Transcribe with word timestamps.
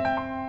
you 0.00 0.39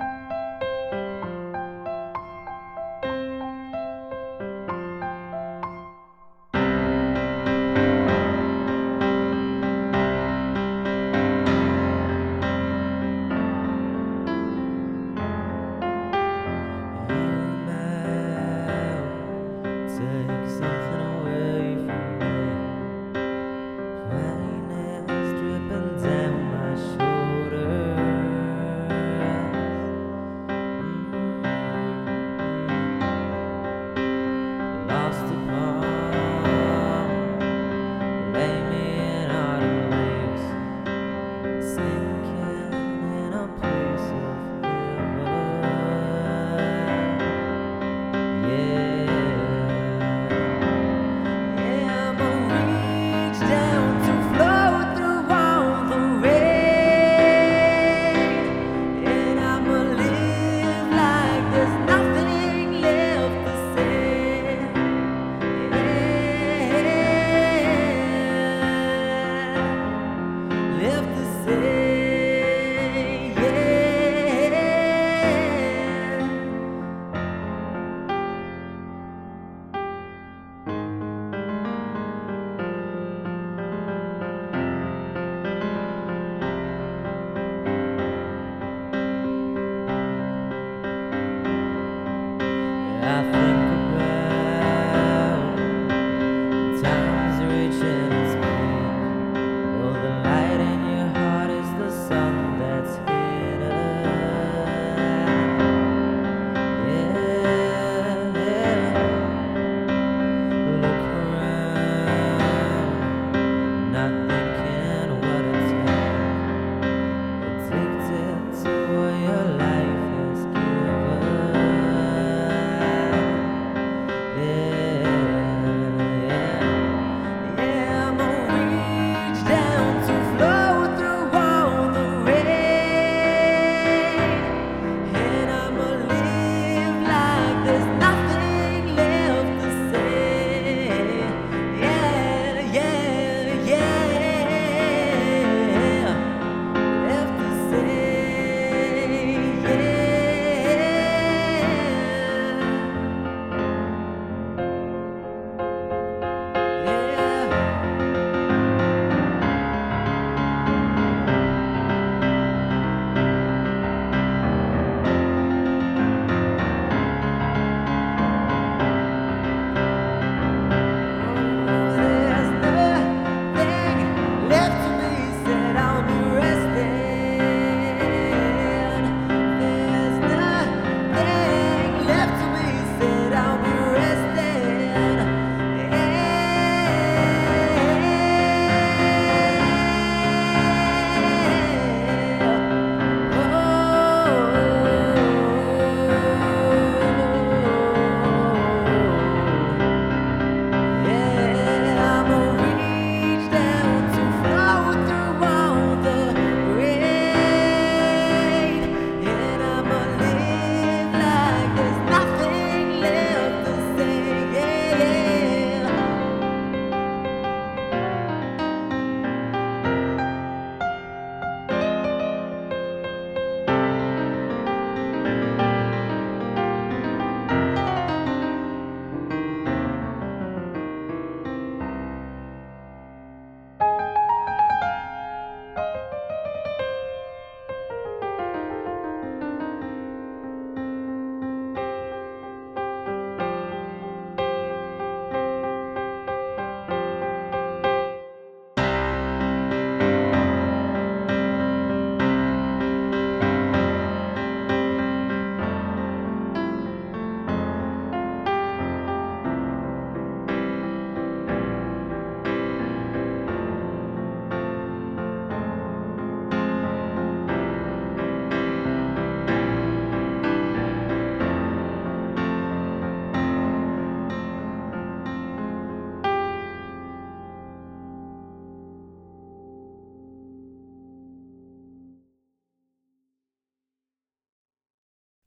I 93.03 93.40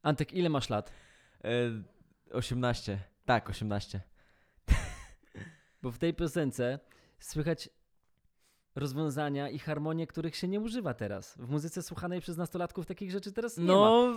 Antek, 0.05 0.33
ile 0.33 0.49
masz 0.49 0.71
lat? 0.71 0.93
E, 1.45 1.49
18. 2.33 2.99
Tak, 3.25 3.51
18. 3.51 4.01
Bo 5.83 5.91
w 5.91 5.99
tej 5.99 6.15
piosence 6.15 6.79
słychać 7.19 7.69
rozwiązania 8.75 9.49
i 9.49 9.59
harmonie, 9.59 10.06
których 10.06 10.37
się 10.37 10.49
nie 10.49 10.61
używa 10.61 10.95
teraz. 10.95 11.37
W 11.39 11.51
muzyce 11.51 11.83
słuchanej 11.83 12.21
przez 12.21 12.37
nastolatków 12.37 12.87
takich 12.87 13.11
rzeczy 13.11 13.33
teraz 13.33 13.59
nie 13.59 13.65
ma. 13.65 13.73
No, 13.73 14.15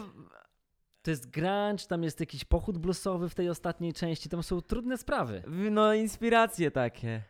To 1.01 1.11
jest 1.11 1.29
grunge, 1.29 1.85
tam 1.87 2.03
jest 2.03 2.19
jakiś 2.19 2.45
pochód 2.45 2.77
bluesowy 2.77 3.29
w 3.29 3.35
tej 3.35 3.49
ostatniej 3.49 3.93
części, 3.93 4.29
tam 4.29 4.43
są 4.43 4.61
trudne 4.61 4.97
sprawy. 4.97 5.43
no 5.71 5.93
inspiracje 5.93 6.71
takie. 6.71 7.23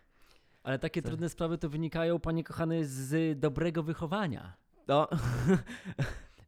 Ale 0.63 0.79
takie 0.79 1.01
Co? 1.01 1.07
trudne 1.07 1.29
sprawy 1.29 1.57
to 1.57 1.69
wynikają, 1.69 2.19
panie 2.19 2.43
kochany, 2.43 2.85
z 2.85 3.39
dobrego 3.39 3.83
wychowania. 3.83 4.53
No, 4.87 5.07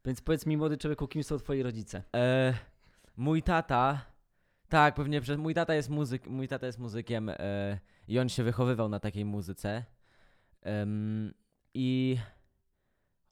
Więc 0.05 0.21
powiedz 0.21 0.45
mi, 0.45 0.57
młody 0.57 0.77
człowieku, 0.77 1.07
kim 1.07 1.23
są 1.23 1.37
twoi 1.37 1.63
rodzice? 1.63 2.03
e, 2.15 2.53
mój 3.17 3.43
tata, 3.43 4.05
tak, 4.69 4.95
pewnie, 4.95 5.21
że 5.21 5.37
mój 5.37 5.53
tata 5.53 5.75
jest 5.75 5.89
muzyk, 5.89 6.27
mój 6.27 6.47
tata 6.47 6.65
jest 6.65 6.79
muzykiem 6.79 7.29
e, 7.29 7.79
i 8.07 8.19
on 8.19 8.29
się 8.29 8.43
wychowywał 8.43 8.89
na 8.89 8.99
takiej 8.99 9.25
muzyce. 9.25 9.83
I 11.73 12.17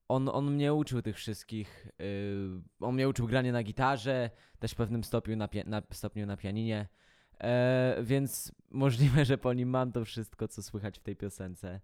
on, 0.07 0.29
on 0.29 0.51
mnie 0.53 0.73
uczył 0.73 1.01
tych 1.01 1.15
wszystkich. 1.15 1.87
y, 2.01 2.61
on 2.79 2.95
mnie 2.95 3.09
uczył 3.09 3.27
grania 3.27 3.51
na 3.51 3.63
gitarze, 3.63 4.29
też 4.59 4.71
w 4.71 4.75
pewnym 4.75 5.03
stopniu 5.03 5.35
na, 5.35 5.47
pia- 5.47 5.67
na, 5.67 5.81
stopniu 5.91 6.25
na 6.25 6.37
pianinie. 6.37 6.87
E, 7.39 7.97
więc 8.03 8.51
możliwe, 8.71 9.25
że 9.25 9.37
po 9.37 9.53
nim 9.53 9.69
mam 9.69 9.91
to 9.91 10.05
wszystko, 10.05 10.47
co 10.47 10.63
słychać 10.63 10.99
w 10.99 11.03
tej 11.03 11.15
piosence. 11.15 11.81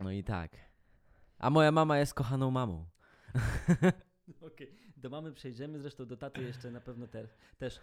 No 0.00 0.10
i 0.10 0.24
tak. 0.24 0.56
A 1.38 1.50
moja 1.50 1.72
mama 1.72 1.98
jest 1.98 2.14
kochaną 2.14 2.50
mamą. 2.50 2.86
Okej, 4.40 4.72
do 4.96 5.10
mamy 5.10 5.32
przejdziemy, 5.32 5.78
zresztą 5.80 6.06
do 6.06 6.16
taty 6.16 6.42
jeszcze 6.42 6.70
na 6.70 6.80
pewno 6.80 7.06
te, 7.06 7.28
też. 7.58 7.80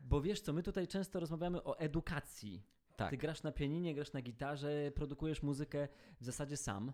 Bo 0.00 0.20
wiesz 0.22 0.40
co, 0.40 0.52
my 0.52 0.62
tutaj 0.62 0.88
często 0.88 1.20
rozmawiamy 1.20 1.64
o 1.64 1.78
edukacji. 1.78 2.62
Tak, 2.96 3.10
Ty 3.10 3.16
grasz 3.16 3.42
na 3.42 3.52
pianinie, 3.52 3.94
grasz 3.94 4.12
na 4.12 4.22
gitarze, 4.22 4.90
produkujesz 4.94 5.42
muzykę 5.42 5.88
w 6.20 6.24
zasadzie 6.24 6.56
sam. 6.56 6.92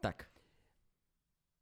tak. 0.00 0.30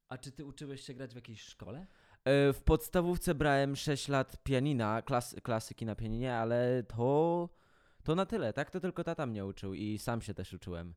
A 0.09 0.19
czy 0.19 0.33
ty 0.33 0.45
uczyłeś 0.45 0.81
się 0.81 0.95
grać 0.95 1.13
w 1.13 1.17
jakiejś 1.17 1.43
szkole? 1.43 1.87
E, 2.25 2.53
W 2.53 2.63
podstawówce 2.63 3.35
brałem 3.35 3.77
6 3.77 4.09
lat 4.09 4.43
pianina, 4.45 5.03
klas, 5.03 5.37
klasyki 5.43 5.87
na 5.87 5.95
pianinie, 5.95 6.37
ale 6.37 6.83
to, 6.83 7.49
to 8.03 8.15
na 8.15 8.27
tyle, 8.27 8.53
tak? 8.53 8.71
To 8.71 8.81
tylko 8.81 9.05
tata 9.05 9.27
mnie 9.27 9.47
uczył 9.47 9.75
i 9.75 9.99
sam 9.99 10.23
się 10.23 10.35
też 10.35 10.53
uczyłem. 10.53 10.95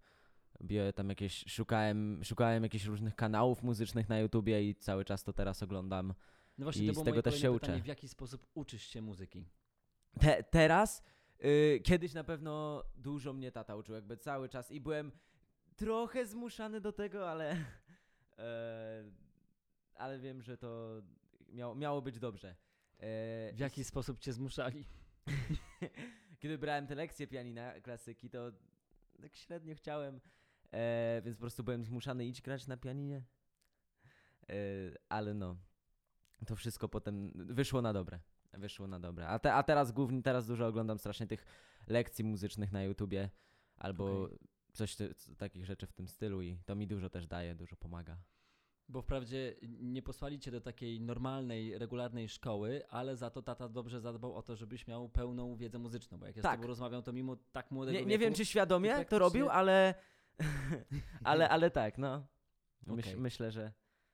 Tam 0.96 1.10
jakieś, 1.10 1.46
szukałem, 1.48 2.24
szukałem 2.24 2.64
jakichś 2.64 2.86
różnych 2.86 3.16
kanałów 3.16 3.64
muzycznych 3.64 4.10
na 4.10 4.20
YouTubie 4.20 4.70
i 4.70 4.76
cały 4.76 5.06
czas 5.06 5.24
to 5.24 5.34
teraz 5.34 5.64
oglądam. 5.64 6.14
No 6.58 6.66
właśnie, 6.66 6.86
I 6.86 6.88
to 6.94 7.02
z 7.02 7.04
tego 7.04 7.22
też 7.22 7.42
się 7.42 7.54
pytanie, 7.54 7.74
uczę. 7.76 7.84
w 7.84 7.88
jaki 7.88 8.08
sposób 8.08 8.48
uczysz 8.54 8.84
się 8.88 9.02
muzyki? 9.02 9.46
Te, 10.20 10.44
teraz, 10.44 11.04
y, 11.46 11.82
kiedyś 11.84 12.14
na 12.14 12.24
pewno 12.24 12.84
dużo 12.96 13.34
mnie 13.34 13.52
tata 13.52 13.76
uczył, 13.76 13.96
jakby 13.96 14.18
cały 14.18 14.50
czas 14.50 14.72
i 14.72 14.82
byłem 14.82 15.12
trochę 15.76 16.26
zmuszany 16.26 16.82
do 16.82 16.92
tego, 16.92 17.30
ale, 17.30 17.52
e, 18.40 19.04
ale 19.96 20.20
wiem, 20.20 20.42
że 20.42 20.58
to 20.58 21.02
miało, 21.50 21.76
miało 21.76 22.02
być 22.02 22.20
dobrze. 22.20 22.50
E, 23.00 23.54
W 23.54 23.60
jaki 23.60 23.84
sposób 23.84 24.20
cię 24.20 24.34
zmuszali? 24.34 24.86
Kiedy 26.40 26.58
brałem 26.58 26.88
te 26.88 26.96
lekcje 26.96 27.28
pianina, 27.28 27.82
klasyki, 27.82 28.30
to 28.30 28.52
tak 29.22 29.36
średnio 29.36 29.76
chciałem, 29.76 30.20
e, 30.72 31.22
więc 31.26 31.38
po 31.38 31.42
prostu 31.42 31.64
byłem 31.64 31.84
zmuszany 31.84 32.26
iść 32.26 32.42
grać 32.42 32.68
na 32.68 32.78
pianinie. 32.78 33.24
E, 34.50 34.54
ale 35.10 35.34
no, 35.34 35.56
to 36.46 36.56
wszystko 36.56 36.90
potem 36.90 37.32
wyszło 37.36 37.82
na 37.82 37.94
dobre. 37.94 38.20
Wyszło 38.54 38.88
na 38.88 39.00
dobre. 39.00 39.28
A, 39.28 39.40
te, 39.40 39.54
a 39.54 39.64
teraz 39.64 39.92
głównie, 39.92 40.22
teraz 40.22 40.48
dużo 40.48 40.68
oglądam 40.68 41.00
strasznie 41.00 41.28
tych 41.28 41.46
lekcji 41.88 42.24
muzycznych 42.24 42.72
na 42.72 42.84
YouTubie 42.84 43.30
albo 43.78 44.24
Okej. 44.24 44.38
coś 44.74 44.96
ty, 44.96 45.14
takich 45.38 45.66
rzeczy 45.66 45.88
w 45.88 45.94
tym 45.94 46.08
stylu 46.08 46.42
i 46.42 46.58
to 46.66 46.76
mi 46.76 46.88
dużo 46.88 47.10
też 47.10 47.28
daje, 47.28 47.56
dużo 47.56 47.76
pomaga. 47.76 48.18
Bo 48.90 49.02
wprawdzie 49.02 49.56
nie 49.68 50.02
posłali 50.02 50.40
cię 50.40 50.52
do 50.52 50.62
takiej 50.62 51.02
normalnej, 51.02 51.78
regularnej 51.78 52.30
szkoły, 52.30 52.88
ale 52.90 53.16
za 53.18 53.30
to 53.30 53.42
tata 53.42 53.70
dobrze 53.70 54.02
zadbał 54.02 54.36
o 54.36 54.42
to, 54.42 54.56
żebyś 54.56 54.88
miał 54.88 55.10
pełną 55.10 55.56
wiedzę 55.56 55.80
muzyczną. 55.80 56.18
Bo 56.18 56.26
jak 56.26 56.36
ja 56.36 56.42
z 56.42 56.44
Tak. 56.44 56.56
tobą 56.56 56.68
rozmawiam, 56.68 57.04
to 57.04 57.14
mimo 57.14 57.36
tak 57.52 57.72
młodego 57.72 58.00
Nie, 58.00 58.06
nie 58.06 58.18
wiem, 58.18 58.34
wieku- 58.34 58.38
czy 58.38 58.46
świadomie 58.46 59.06
to 59.06 59.20
robił, 59.20 59.50
ale, 59.50 59.96
ale, 61.24 61.50
ale 61.50 61.72
tak, 61.72 61.98
no. 61.98 62.28
Myśl, 62.88 63.10
Okej. 63.10 63.22
Myślę, 63.22 63.52
że 63.52 63.74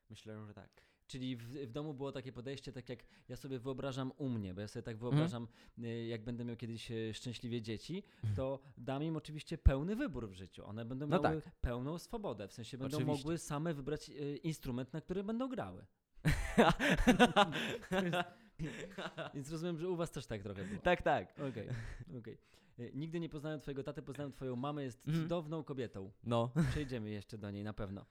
myślę, 0.10 0.46
że 0.48 0.54
tak. 0.54 0.70
Czyli 1.08 1.36
w, 1.36 1.44
w 1.44 1.72
domu 1.72 1.94
było 1.94 2.12
takie 2.12 2.32
podejście, 2.32 2.72
tak 2.72 2.90
jak 2.90 3.00
ja 3.30 3.36
sobie 3.36 3.60
wyobrażam 3.60 4.12
u 4.18 4.30
mnie, 4.30 4.54
bo 4.54 4.62
ja 4.62 4.64
Mhm. 4.64 4.68
sobie 4.68 4.84
tak 4.84 4.98
wyobrażam, 4.98 5.48
y, 5.84 6.06
jak 6.06 6.24
będę 6.24 6.46
miał 6.46 6.56
kiedyś 6.56 6.92
y, 6.92 7.14
szczęśliwie 7.14 7.62
dzieci, 7.62 8.04
to 8.36 8.60
dam 8.78 9.04
im 9.04 9.18
oczywiście 9.18 9.58
pełny 9.58 9.96
wybór 9.96 10.30
w 10.30 10.34
życiu. 10.34 10.66
One 10.66 10.86
będą 10.86 11.08
No 11.08 11.22
miały 11.22 11.42
tak. 11.42 11.56
pełną 11.56 11.98
swobodę, 12.00 12.48
w 12.48 12.54
sensie 12.54 12.78
będą 12.78 12.98
Oczywiście. 12.98 13.18
mogły 13.18 13.38
same 13.38 13.74
wybrać 13.74 14.10
y, 14.10 14.38
instrument, 14.38 14.94
na 14.94 15.02
który 15.02 15.24
będą 15.24 15.50
grały. 15.50 15.86
Więc 19.34 19.52
rozumiem, 19.52 19.78
że 19.80 19.90
u 19.90 19.96
was 19.96 20.12
też 20.12 20.26
tak 20.26 20.44
trochę 20.44 20.64
było. 20.66 20.82
tak, 20.82 21.02
tak. 21.02 21.34
Okej, 21.50 21.70
okej. 22.20 22.34
Y, 22.34 22.38
Nigdy 22.94 23.20
nie 23.20 23.30
poznałem 23.30 23.60
twojego 23.62 23.84
taty, 23.84 24.02
poznałem 24.02 24.32
twoją 24.32 24.56
mamę, 24.56 24.84
jest 24.84 25.08
Mhm. 25.08 25.24
cudowną 25.24 25.64
kobietą. 25.64 26.12
No. 26.24 26.52
Przejdziemy 26.72 27.10
jeszcze 27.10 27.38
do 27.38 27.52
niej 27.52 27.64
na 27.64 27.74
pewno. 27.74 28.06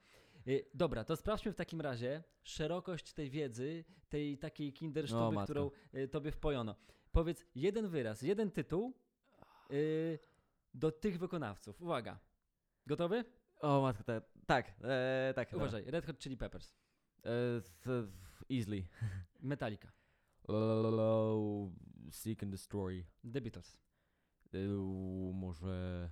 Y, 0.47 0.65
Dobra, 0.73 1.03
to 1.03 1.15
sprawdźmy 1.15 1.51
w 1.51 1.55
takim 1.55 1.81
razie 1.81 2.23
szerokość 2.43 3.13
tej 3.13 3.29
wiedzy, 3.29 3.85
tej 4.09 4.37
takiej 4.37 4.73
kindersztuby, 4.73 5.35
matko. 5.35 5.43
którą 5.43 5.71
y, 5.95 6.07
tobie 6.07 6.31
wpojono. 6.31 6.75
Powiedz 7.11 7.45
jeden 7.55 7.87
wyraz, 7.87 8.21
jeden 8.21 8.51
tytuł 8.51 8.93
y, 9.71 10.19
do 10.73 10.91
tych 10.91 11.19
wykonawców. 11.19 11.81
Uwaga. 11.81 12.19
Gotowy? 12.87 13.25
O 13.61 13.81
matko, 13.81 14.03
tak, 14.03 14.23
tak, 14.45 14.73
e, 14.83 15.33
tak. 15.35 15.51
dobra. 15.51 15.63
Uważaj. 15.67 15.83
Red 15.91 16.05
Hot 16.05 16.19
Chili 16.19 16.37
Peppers. 16.37 16.75
E, 17.25 17.61
th- 17.83 18.07
easily. 18.49 18.87
Metallica. 19.41 19.91
Seek 22.11 22.43
and 22.43 22.51
destroy. 22.51 23.05
The 23.33 23.41
Beatles. 23.41 23.82
E, 24.53 24.57
może... 25.33 26.09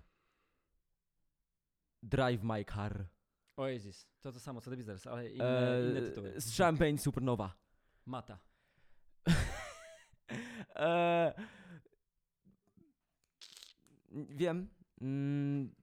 Drive 2.03 2.43
my 2.43 2.65
car. 2.65 3.05
Oasis. 3.57 4.07
To 4.21 4.31
to 4.31 4.39
samo 4.39 4.61
co 4.61 4.69
The 4.71 4.77
Beatles, 4.77 5.07
ale 5.07 5.29
inne, 5.29 5.45
E, 5.77 5.89
inne 5.89 6.01
tytuły. 6.01 6.41
z 6.41 6.57
Champagne 6.57 6.97
Supernova. 6.97 7.55
Mata. 8.05 8.39
e, 10.75 11.33
wiem. 14.11 14.69
Mm, 15.01 15.75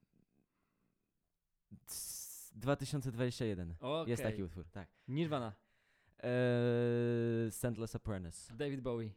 c- 1.87 2.53
2021. 2.55 3.75
Okej. 3.81 4.11
Jest 4.11 4.23
taki 4.23 4.43
utwór, 4.43 4.69
tak. 4.71 4.89
Nirvana. 5.09 5.53
E, 6.23 7.51
Scentless 7.51 7.95
Apprentice. 7.97 8.55
David 8.57 8.81
Bowie. 8.81 9.11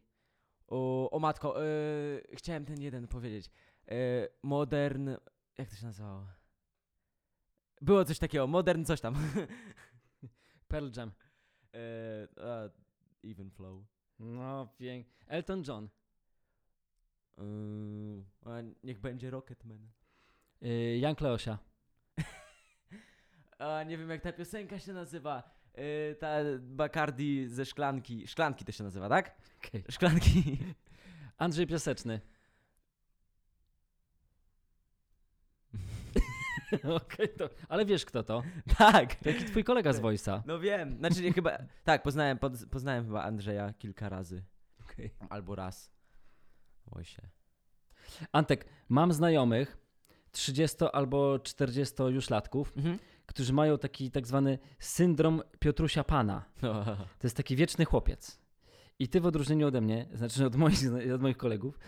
O, 0.71 1.09
o 1.11 1.19
matko, 1.19 1.63
e, 1.63 1.65
chciałem 2.33 2.65
ten 2.65 2.81
jeden 2.81 3.07
powiedzieć. 3.07 3.51
E, 3.87 4.27
modern. 4.43 5.09
Jak 5.57 5.69
to 5.69 5.75
się 5.75 5.85
nazywało? 5.85 6.27
Było 7.81 8.05
coś 8.05 8.19
takiego, 8.19 8.47
modern 8.47 8.85
coś 8.85 9.01
tam. 9.01 9.15
Pearl 10.67 10.89
Jam. 10.97 11.11
e, 11.73 12.27
a, 12.43 12.69
even 13.23 13.51
flow. 13.51 13.83
No, 14.19 14.73
pięk. 14.77 15.07
Elton 15.27 15.63
John. 15.67 15.89
E, 17.37 17.43
a, 18.45 18.61
niech 18.83 18.99
będzie 18.99 19.29
Rocketman. 19.29 19.89
Y, 20.61 20.97
Jan 20.99 21.15
Kleosia. 21.15 21.57
A, 23.59 23.83
nie 23.83 23.97
wiem 23.97 24.09
jak 24.09 24.21
ta 24.21 24.33
piosenka 24.33 24.79
się 24.79 24.93
nazywa. 24.93 25.60
E, 25.75 26.15
ta 26.15 26.27
Bacardi 26.59 27.47
ze 27.49 27.65
szklanki. 27.65 28.27
Szklanki 28.27 28.65
to 28.65 28.71
się 28.71 28.83
nazywa, 28.83 29.09
tak? 29.09 29.35
Okej. 29.57 29.83
Szklanki. 29.89 30.57
Andrzej 31.37 31.67
Piaseczny. 31.67 32.21
Okej, 37.03 37.29
to. 37.37 37.49
Ale 37.69 37.85
wiesz 37.85 38.05
kto 38.05 38.23
to? 38.23 38.43
tak. 38.77 39.15
To 39.15 39.29
Jaki 39.29 39.45
twój 39.45 39.63
kolega 39.63 39.93
z 39.93 40.01
Voice'a. 40.01 40.41
No 40.45 40.59
wiem. 40.59 40.97
Znaczy 40.97 41.21
nie, 41.21 41.33
chyba. 41.33 41.57
Tak, 41.83 42.03
poznałem, 42.03 42.39
poznałem 42.71 43.05
chyba 43.05 43.23
Andrzeja 43.23 43.73
kilka 43.73 44.09
razy. 44.09 44.43
Okej. 44.81 45.11
Albo 45.29 45.55
raz. 45.55 45.91
Oj 46.91 47.05
się. 47.05 47.21
Antek, 48.31 48.65
mam 48.89 49.13
znajomych 49.13 49.77
30 50.31 50.77
albo 50.93 51.39
40 51.39 52.03
już 52.03 52.29
latków, 52.29 52.73
Mhm. 52.77 52.99
Którzy 53.33 53.53
mają 53.53 53.77
taki 53.77 54.11
tak 54.11 54.27
zwany 54.27 54.59
syndrom 54.79 55.41
Piotrusia 55.59 56.03
Pana. 56.03 56.45
To 57.19 57.23
jest 57.23 57.37
taki 57.37 57.55
wieczny 57.55 57.85
chłopiec. 57.85 58.41
I 58.99 59.07
ty 59.07 59.21
w 59.21 59.25
odróżnieniu 59.25 59.67
ode 59.67 59.81
mnie, 59.81 60.07
znaczy 60.13 60.45
od 60.45 60.55
moich, 60.55 60.79
od 61.15 61.21
moich 61.21 61.37
kolegów, 61.37 61.79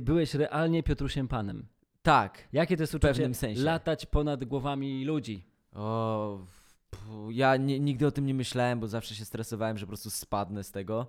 byłeś 0.00 0.34
realnie 0.34 0.82
Piotrusiem 0.82 1.28
Panem. 1.28 1.66
Tak. 2.02 2.48
Jakie 2.52 2.76
to 2.76 2.82
jest 2.82 2.92
pewnym 2.92 3.30
uczucie 3.30 3.34
sensie. 3.34 3.62
latać 3.62 4.06
ponad 4.06 4.44
głowami 4.44 5.04
ludzi? 5.04 5.44
O, 5.72 6.38
ja 7.30 7.56
nie, 7.56 7.80
nigdy 7.80 8.06
o 8.06 8.10
tym 8.10 8.26
nie 8.26 8.34
myślałem, 8.34 8.80
bo 8.80 8.88
zawsze 8.88 9.14
się 9.14 9.24
stresowałem, 9.24 9.78
że 9.78 9.86
po 9.86 9.90
prostu 9.90 10.10
spadnę 10.10 10.64
z 10.64 10.70
tego. 10.70 11.06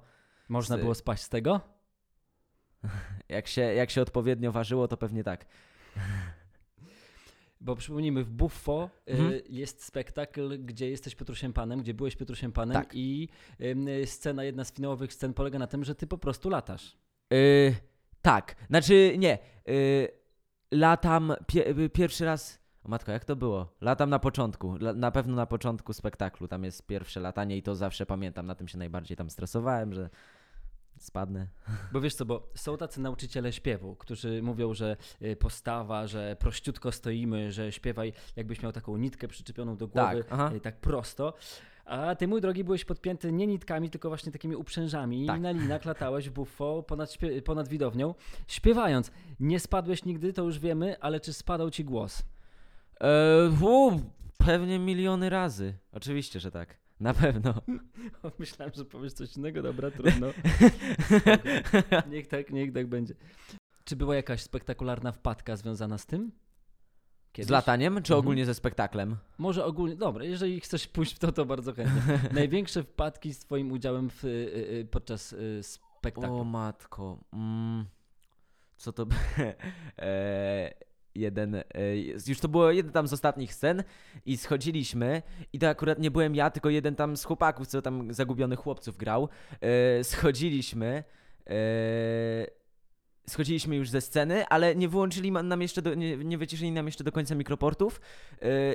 Można 0.50 0.78
Z- 0.78 0.80
było 0.80 0.96
spaść 0.96 1.24
z 1.24 1.30
tego? 1.30 1.62
Jak 3.30 3.48
się, 3.48 3.62
jak 3.62 3.90
się 3.90 4.02
odpowiednio 4.02 4.52
ważyło, 4.52 4.88
to 4.88 4.98
pewnie 4.98 5.24
tak. 5.24 5.46
Bo 7.62 7.76
przypomnijmy, 7.76 8.24
w 8.24 8.30
Buffo 8.30 8.90
y, 9.10 9.12
Mhm. 9.12 9.42
jest 9.50 9.84
spektakl, 9.84 10.58
gdzie 10.66 10.90
jesteś 10.90 11.16
Piotrusiem 11.16 11.54
Panem, 11.54 11.80
gdzie 11.82 11.94
byłeś 11.94 12.16
Piotrusiem 12.16 12.52
Panem 12.52 12.74
Tak. 12.74 12.90
i 12.94 13.30
scena, 14.06 14.44
jedna 14.44 14.64
z 14.64 14.74
finałowych 14.74 15.14
scen 15.14 15.34
polega 15.34 15.60
na 15.60 15.68
tym, 15.68 15.84
że 15.84 15.96
ty 15.96 16.08
po 16.08 16.18
prostu 16.18 16.50
latasz. 16.50 16.98
Y, 17.34 17.76
tak, 18.22 18.56
znaczy 18.70 19.16
nie. 19.18 19.38
Y, 19.70 20.08
latam 20.72 21.34
pie, 21.48 21.68
y, 21.80 21.90
pierwszy 21.90 22.26
raz. 22.26 22.60
O 22.84 22.90
matko, 22.90 23.12
jak 23.12 23.26
to 23.26 23.36
było? 23.36 23.76
Latam 23.82 24.10
na 24.10 24.20
początku. 24.20 24.76
La, 24.76 24.94
na 24.94 25.12
pewno 25.12 25.36
na 25.36 25.46
początku 25.46 25.94
spektaklu. 25.94 26.48
Tam 26.48 26.64
jest 26.64 26.88
pierwsze 26.88 27.20
latanie 27.20 27.58
i 27.58 27.64
to 27.64 27.76
zawsze 27.76 28.06
pamiętam. 28.06 28.46
Na 28.46 28.56
tym 28.56 28.68
się 28.68 28.78
najbardziej 28.78 29.18
tam 29.18 29.30
stresowałem, 29.30 29.94
że 29.94 30.10
spadnę. 31.04 31.48
Bo 31.92 32.02
wiesz 32.02 32.16
co, 32.16 32.26
bo 32.26 32.50
są 32.56 32.78
tacy 32.78 33.02
nauczyciele 33.02 33.54
śpiewu, 33.54 33.96
którzy 33.96 34.42
mówią, 34.42 34.74
że 34.74 34.98
y, 35.22 35.36
postawa, 35.36 36.08
że 36.08 36.36
prościutko 36.40 36.92
stoimy, 36.92 37.52
że 37.52 37.72
śpiewaj 37.72 38.14
jakbyś 38.36 38.62
miał 38.64 38.72
taką 38.72 38.98
nitkę 38.98 39.28
przyczepioną 39.28 39.78
do 39.78 39.88
głowy, 39.88 40.24
Tak, 40.24 40.54
y, 40.54 40.60
tak 40.60 40.78
prosto. 40.78 41.34
A 41.86 42.16
ty, 42.16 42.28
mój 42.28 42.42
drogi, 42.42 42.64
byłeś 42.64 42.86
podpięty 42.86 43.32
nie 43.32 43.48
nitkami, 43.48 43.90
tylko 43.90 44.10
właśnie 44.10 44.32
takimi 44.32 44.56
uprzężami 44.56 45.26
Tak. 45.28 45.38
i 45.38 45.42
na 45.42 45.52
linach 45.52 45.86
latałeś 45.86 46.30
buffo 46.30 46.84
ponad, 46.84 47.18
ponad 47.46 47.68
widownią, 47.68 48.16
śpiewając. 48.48 49.12
Nie 49.40 49.60
spadłeś 49.60 50.06
nigdy, 50.06 50.34
to 50.34 50.44
już 50.44 50.60
wiemy, 50.60 51.00
ale 51.00 51.20
czy 51.20 51.34
spadał 51.34 51.72
ci 51.72 51.86
głos? 51.86 52.24
E, 53.02 53.50
u, 53.62 53.92
pewnie 54.46 54.80
miliony 54.80 55.30
razy. 55.30 55.74
Oczywiście, 55.92 56.40
że 56.40 56.52
tak. 56.52 56.78
Na 57.00 57.14
pewno. 57.14 57.54
Myślałem, 58.40 58.74
że 58.76 58.86
powiesz 58.86 59.14
coś 59.14 59.38
innego, 59.38 59.62
dobra, 59.62 59.92
trudno. 59.92 60.28
niech 62.12 62.28
tak, 62.28 62.50
niech 62.52 62.74
tak 62.74 62.88
będzie. 62.88 63.14
Czy 63.84 63.96
była 63.96 64.16
jakaś 64.16 64.42
spektakularna 64.42 65.12
wpadka 65.12 65.56
związana 65.56 65.98
z 65.98 66.06
tym? 66.06 66.32
Z 67.40 67.50
lataniem, 67.50 67.94
czy 67.96 68.14
Mhm. 68.14 68.20
ogólnie 68.20 68.46
ze 68.46 68.54
spektaklem? 68.54 69.18
Może 69.38 69.66
ogólnie, 69.66 69.96
dobra, 69.96 70.24
jeżeli 70.26 70.60
chcesz 70.62 70.88
pójść 70.88 71.16
w 71.16 71.20
to, 71.20 71.32
to 71.32 71.46
bardzo 71.46 71.74
chętnie. 71.74 72.20
Największe 72.34 72.84
wpadki 72.84 73.34
z 73.34 73.40
twoim 73.40 73.72
udziałem 73.72 74.10
w, 74.10 74.26
y, 74.26 74.28
y, 74.28 74.88
podczas 74.92 75.34
y, 75.34 75.60
spektaklu. 75.64 76.36
O 76.40 76.44
matko. 76.44 77.20
Mm, 77.34 77.86
co 78.78 78.94
to... 78.94 79.06
b- 79.06 79.16
e, 80.00 80.74
jeden... 81.16 81.56
E, 81.56 81.64
już 82.28 82.40
to 82.40 82.48
było 82.48 82.72
jeden 82.72 82.92
tam 82.92 83.08
z 83.08 83.14
ostatnich 83.14 83.54
scen 83.54 83.84
i 84.26 84.38
schodziliśmy 84.38 85.22
i 85.54 85.60
to 85.60 85.70
akurat 85.70 86.00
nie 86.00 86.12
byłem 86.12 86.36
ja, 86.36 86.50
tylko 86.50 86.70
jeden 86.70 86.96
tam 86.96 87.18
z 87.18 87.24
chłopaków, 87.24 87.68
co 87.68 87.82
tam 87.82 88.14
zagubionych 88.14 88.60
chłopców 88.60 88.98
grał. 88.98 89.30
E, 89.62 90.04
schodziliśmy... 90.04 91.04
E, 91.50 92.60
Schodziliśmy 93.30 93.76
już 93.76 93.90
ze 93.90 94.02
sceny, 94.02 94.46
ale 94.48 94.76
nie 94.76 94.90
wyłączyli 94.90 95.32
nam 95.32 95.62
jeszcze, 95.62 95.82
do, 95.82 95.94
nie, 95.94 96.18
nie 96.18 96.38
wyciszyli 96.38 96.72
nam 96.72 96.86
jeszcze 96.86 97.04
do 97.04 97.12
końca 97.12 97.36
mikroportów 97.36 98.02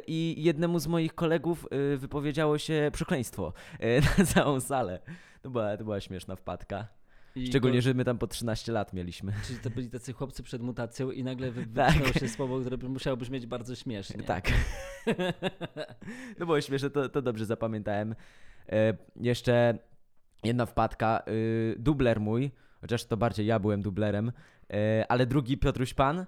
i 0.07 0.35
jednemu 0.39 0.79
z 0.79 0.87
moich 0.87 1.15
kolegów 1.15 1.67
wypowiedziało 1.97 2.59
się 2.59 2.91
przekleństwo 2.93 3.53
na 4.19 4.25
całą 4.25 4.61
salę. 4.61 4.99
To 5.43 5.51
była, 5.51 5.77
to 5.77 5.85
była 5.85 6.01
śmieszna 6.01 6.37
wpadka. 6.37 6.89
I 7.37 7.47
Szczególnie, 7.47 7.83
że 7.83 7.95
my 7.95 8.05
tam 8.05 8.19
po 8.19 8.27
13 8.27 8.73
lat 8.73 8.93
mieliśmy. 8.93 9.33
Czyli 9.47 9.59
to 9.59 9.71
byli 9.71 9.91
tacy 9.91 10.13
chłopcy 10.13 10.43
przed 10.43 10.63
mutacją 10.63 11.11
i 11.11 11.25
nagle 11.25 11.47
Tak. 11.47 11.55
wypchnęło 11.55 12.13
się 12.13 12.29
słowo, 12.29 12.61
które 12.61 12.89
musiało 12.89 13.17
brzmieć 13.17 13.47
bardzo 13.47 13.75
śmiesznie. 13.75 14.23
Tak. 14.35 14.51
No 16.39 16.47
było 16.47 16.61
śmieszne, 16.61 16.91
to, 16.91 17.09
to 17.09 17.23
dobrze 17.23 17.47
zapamiętałem. 17.47 18.15
E, 18.69 18.97
jeszcze 19.17 19.79
jedna 20.45 20.67
wpadka. 20.67 21.23
Y, 21.29 21.77
dubler 21.79 22.21
mój, 22.21 22.51
chociaż 22.81 23.05
to 23.05 23.17
bardziej 23.17 23.47
ja 23.47 23.59
byłem 23.59 23.83
dublerem, 23.83 24.33
e, 24.73 25.05
ale 25.09 25.27
drugi 25.27 25.59
Piotruś 25.59 25.95
Pan, 25.95 26.19
e, 26.19 26.25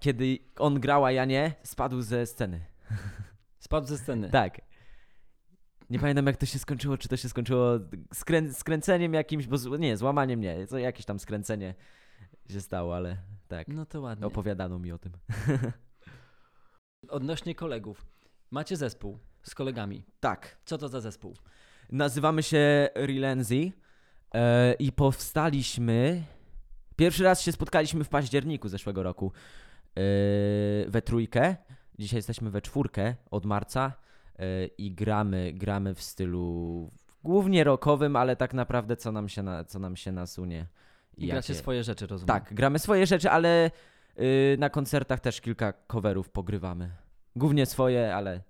kiedy 0.00 0.38
on 0.58 0.80
grał, 0.80 1.04
a 1.04 1.12
ja 1.12 1.24
nie, 1.24 1.54
spadł 1.62 2.00
ze 2.00 2.26
sceny. 2.26 2.60
Spadł 3.58 3.86
ze 3.86 3.98
sceny. 3.98 4.30
Tak. 4.30 4.60
Nie 5.92 5.98
pamiętam 5.98 6.26
jak 6.26 6.36
to 6.36 6.46
się 6.46 6.58
skończyło, 6.58 6.98
czy 6.98 7.08
to 7.08 7.16
się 7.16 7.28
skończyło 7.28 7.78
skrę 8.14 8.54
skręceniem 8.54 9.14
jakimś, 9.14 9.46
bo 9.46 9.58
z, 9.58 9.80
nie, 9.80 9.96
złamaniem 9.96 10.40
nie, 10.40 10.66
to 10.66 10.78
jakieś 10.78 11.06
tam 11.06 11.18
skręcenie 11.18 11.74
się 12.50 12.60
stało, 12.60 12.96
ale 12.96 13.16
tak, 13.48 13.68
No 13.68 13.86
to 13.86 14.00
ładnie. 14.00 14.26
opowiadano 14.26 14.78
mi 14.78 14.92
o 14.92 14.98
tym. 14.98 15.12
Odnośnie 17.08 17.54
kolegów. 17.54 18.06
Macie 18.50 18.76
zespół 18.76 19.18
z 19.42 19.54
kolegami. 19.54 20.02
Tak. 20.20 20.58
Co 20.64 20.78
to 20.78 20.88
za 20.88 21.00
zespół? 21.00 21.36
Nazywamy 21.90 22.42
się 22.42 22.88
Relenzy 22.94 23.72
e, 24.34 24.72
i 24.74 24.92
powstaliśmy. 24.92 26.24
Pierwszy 26.96 27.24
raz 27.24 27.42
się 27.42 27.52
spotkaliśmy 27.52 28.04
w 28.04 28.08
październiku 28.08 28.68
zeszłego 28.68 29.02
roku 29.02 29.32
e, 29.96 30.00
we 30.88 31.02
trójkę. 31.04 31.56
Dzisiaj 31.98 32.18
jesteśmy 32.18 32.50
we 32.50 32.62
czwórkę 32.62 33.14
od 33.30 33.46
marca 33.46 34.01
i 34.78 34.92
gramy, 34.94 35.52
gramy 35.52 35.94
w 35.94 36.02
stylu 36.02 36.90
głównie 37.24 37.64
rockowym, 37.64 38.16
ale 38.16 38.36
tak 38.36 38.54
naprawdę 38.54 38.96
co 38.96 39.12
nam 39.12 39.28
się, 39.28 39.42
na, 39.42 39.64
co 39.64 39.78
nam 39.78 39.96
się 39.96 40.12
nasunie. 40.12 40.66
I 41.16 41.26
jakie- 41.26 41.32
gracie 41.32 41.54
swoje 41.54 41.84
rzeczy, 41.84 42.06
rozumiem. 42.06 42.26
Tak, 42.28 42.54
gramy 42.54 42.78
swoje 42.78 43.06
rzeczy, 43.06 43.30
ale 43.30 43.70
y, 44.18 44.56
na 44.58 44.70
koncertach 44.70 45.20
też 45.20 45.40
kilka 45.40 45.72
coverów 45.72 46.30
pogrywamy. 46.30 46.90
Głównie 47.36 47.66
swoje, 47.66 48.14
ale 48.14 48.42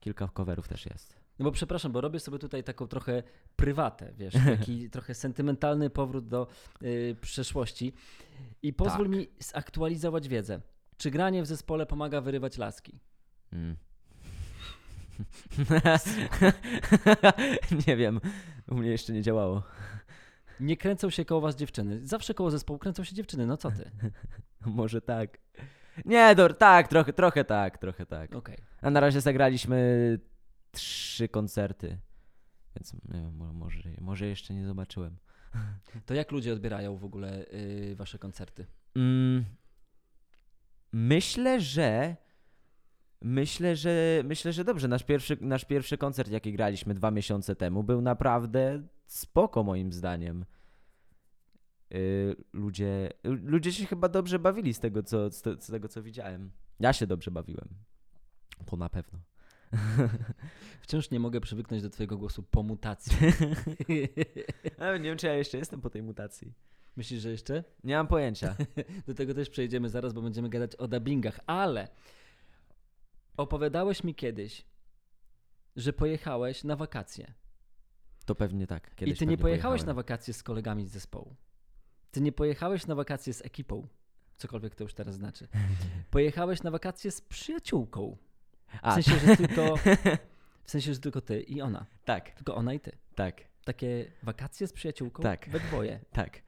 kilka 0.00 0.28
coverów 0.28 0.68
też 0.68 0.86
jest. 0.86 1.16
No 1.38 1.44
bo 1.44 1.52
przepraszam, 1.52 1.92
bo 1.92 2.00
robię 2.00 2.20
sobie 2.20 2.38
tutaj 2.38 2.64
taką 2.64 2.86
trochę 2.86 3.22
prywatę, 3.56 4.12
wiesz, 4.16 4.34
taki 4.58 4.90
trochę 4.90 5.14
sentymentalny 5.14 5.90
powrót 5.90 6.28
do 6.28 6.46
y, 6.82 7.16
przeszłości. 7.20 7.92
I 8.62 8.72
pozwól 8.72 9.06
Tak. 9.06 9.16
mi 9.16 9.28
zaktualizować 9.38 10.28
wiedzę. 10.28 10.60
Czy 10.96 11.10
granie 11.10 11.42
w 11.42 11.46
zespole 11.46 11.86
pomaga 11.86 12.20
wyrywać 12.20 12.58
laski? 12.58 12.98
Mm. 13.52 13.76
nie 17.86 17.96
wiem, 17.96 18.20
u 18.68 18.74
mnie 18.74 18.90
jeszcze 18.90 19.12
nie 19.12 19.22
działało. 19.22 19.62
Nie 20.60 20.76
kręcą 20.76 21.10
się 21.10 21.24
koło 21.24 21.40
was 21.40 21.56
dziewczyny. 21.56 22.06
Zawsze 22.06 22.34
koło 22.34 22.50
zespołu 22.50 22.78
kręcą 22.78 23.04
się 23.04 23.14
dziewczyny, 23.14 23.46
no 23.46 23.56
co 23.56 23.70
ty? 23.70 23.90
Może 24.66 25.00
tak. 25.00 25.38
Nie, 26.04 26.34
do, 26.34 26.54
tak, 26.54 26.88
trochę, 26.88 27.12
trochę 27.12 27.44
tak, 27.44 27.78
trochę 27.78 28.06
tak. 28.06 28.34
Okej. 28.34 28.56
A 28.82 28.90
na 28.90 29.00
razie 29.00 29.20
zagraliśmy 29.20 30.18
trzy 30.70 31.28
koncerty, 31.28 31.98
więc 32.76 32.92
nie 32.94 33.00
wiem, 33.20 33.36
mo- 33.36 33.52
może, 33.52 33.88
może 34.00 34.26
jeszcze 34.26 34.54
nie 34.54 34.66
zobaczyłem. 34.66 35.16
To 36.06 36.14
jak 36.14 36.30
ludzie 36.32 36.52
odbierają 36.52 36.96
w 36.96 37.04
ogóle 37.04 37.44
y, 37.52 37.94
wasze 37.96 38.18
koncerty? 38.18 38.66
Mm, 38.96 39.44
myślę, 40.92 41.60
że. 41.60 42.16
Myślę, 43.22 43.76
że 43.76 44.22
myślę, 44.24 44.52
że 44.52 44.64
dobrze. 44.64 44.88
Nasz 44.88 45.02
pierwszy, 45.02 45.36
nasz 45.40 45.64
pierwszy 45.64 45.98
koncert, 45.98 46.30
jaki 46.30 46.52
graliśmy 46.52 46.94
dwa 46.94 47.10
miesiące 47.10 47.56
temu, 47.56 47.82
był 47.82 48.00
naprawdę 48.00 48.82
spoko 49.06 49.62
moim 49.62 49.92
zdaniem. 49.92 50.44
Yy, 51.90 52.36
ludzie, 52.52 53.10
ludzie 53.24 53.72
się 53.72 53.86
chyba 53.86 54.08
dobrze 54.08 54.38
bawili 54.38 54.74
z 54.74 54.80
tego, 54.80 55.02
co, 55.02 55.30
z, 55.30 55.42
te, 55.42 55.60
z 55.60 55.66
tego, 55.66 55.88
co 55.88 56.02
widziałem. 56.02 56.50
Ja 56.80 56.92
się 56.92 57.06
dobrze 57.06 57.30
bawiłem. 57.30 57.68
To 58.66 58.76
na 58.76 58.88
pewno. 58.88 59.18
Wciąż 60.82 61.10
nie 61.10 61.20
mogę 61.20 61.40
przywyknąć 61.40 61.82
do 61.82 61.90
twojego 61.90 62.18
głosu 62.18 62.42
po 62.42 62.62
mutacji. 62.62 63.16
Nie 64.68 65.00
wiem, 65.02 65.16
czy 65.16 65.26
ja 65.26 65.34
jeszcze 65.34 65.58
jestem 65.58 65.80
po 65.80 65.90
tej 65.90 66.02
mutacji. 66.02 66.52
Myślisz, 66.96 67.20
że 67.20 67.30
jeszcze? 67.30 67.64
Nie 67.84 67.96
mam 67.96 68.06
pojęcia. 68.06 68.56
Do 69.06 69.14
tego 69.14 69.34
też 69.34 69.50
przejdziemy 69.50 69.88
zaraz, 69.88 70.12
bo 70.12 70.22
będziemy 70.22 70.48
gadać 70.48 70.76
o 70.76 70.88
dubbingach, 70.88 71.40
ale 71.46 71.88
opowiadałeś 73.36 74.04
mi 74.04 74.14
kiedyś, 74.14 74.64
że 75.76 75.92
pojechałeś 75.92 76.64
na 76.64 76.76
wakacje. 76.76 77.32
To 78.26 78.34
pewnie 78.34 78.66
tak. 78.66 78.94
Kiedyś 78.94 79.14
I 79.14 79.18
ty 79.18 79.26
nie 79.26 79.38
pojechałeś 79.38 79.62
pojechałem. 79.80 79.86
na 79.86 79.94
wakacje 79.94 80.34
z 80.34 80.42
kolegami 80.42 80.86
z 80.86 80.90
zespołu. 80.90 81.36
Ty 82.10 82.20
nie 82.20 82.32
pojechałeś 82.32 82.86
na 82.86 82.94
wakacje 82.94 83.34
z 83.34 83.44
ekipą. 83.44 83.86
Cokolwiek 84.36 84.74
to 84.74 84.84
już 84.84 84.94
teraz 84.94 85.14
znaczy. 85.14 85.48
Pojechałeś 86.10 86.62
na 86.62 86.70
wakacje 86.70 87.10
z 87.10 87.20
przyjaciółką. 87.20 88.16
W 88.84 88.92
sensie, 88.94 89.18
że 89.26 89.36
tylko, 89.36 89.76
w 90.64 90.70
sensie, 90.70 90.94
że 90.94 91.00
tylko 91.00 91.20
ty 91.20 91.40
i 91.42 91.60
ona. 91.60 91.86
tak, 92.04 92.30
Tylko 92.30 92.54
ona 92.54 92.74
i 92.74 92.80
ty. 92.80 92.92
tak, 93.14 93.40
Takie 93.64 94.12
wakacje 94.22 94.66
z 94.66 94.72
przyjaciółką 94.72 95.22
Tak. 95.22 95.48
we 95.48 95.60
dwoje. 95.60 96.00
tak. 96.12 96.42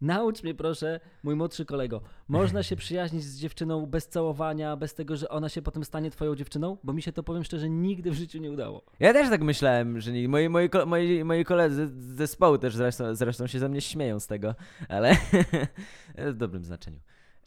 Naucz 0.00 0.42
mnie 0.42 0.54
proszę, 0.54 1.00
mój 1.22 1.36
młodszy 1.36 1.64
kolego, 1.64 2.00
można 2.28 2.62
się 2.62 2.76
przyjaźnić 2.76 3.24
z 3.24 3.38
dziewczyną 3.38 3.86
bez 3.86 4.08
całowania, 4.08 4.76
bez 4.76 4.94
tego, 4.94 5.16
że 5.16 5.28
ona 5.28 5.48
się 5.48 5.62
potem 5.62 5.84
stanie 5.84 6.10
twoją 6.10 6.36
dziewczyną? 6.36 6.76
Bo 6.84 6.92
mi 6.92 7.02
się 7.02 7.12
to, 7.12 7.22
powiem 7.22 7.44
szczerze, 7.44 7.70
nigdy 7.70 8.10
w 8.10 8.14
życiu 8.14 8.38
nie 8.38 8.50
udało. 8.50 8.82
Ja 9.00 9.12
też 9.12 9.28
tak 9.30 9.42
myślałem, 9.42 10.00
że 10.00 10.12
nie. 10.12 10.28
Moi, 10.28 10.48
moi, 10.48 10.68
moi, 10.86 11.24
moi 11.24 11.44
koledzy 11.44 11.86
z 11.86 12.16
zespołu 12.16 12.58
też 12.58 12.76
zresztą, 12.76 13.14
zresztą 13.14 13.46
się 13.46 13.58
ze 13.58 13.68
mnie 13.68 13.80
śmieją 13.80 14.20
z 14.20 14.26
tego, 14.26 14.54
ale 14.88 15.16
w 16.32 16.34
dobrym 16.34 16.64
znaczeniu. 16.64 17.00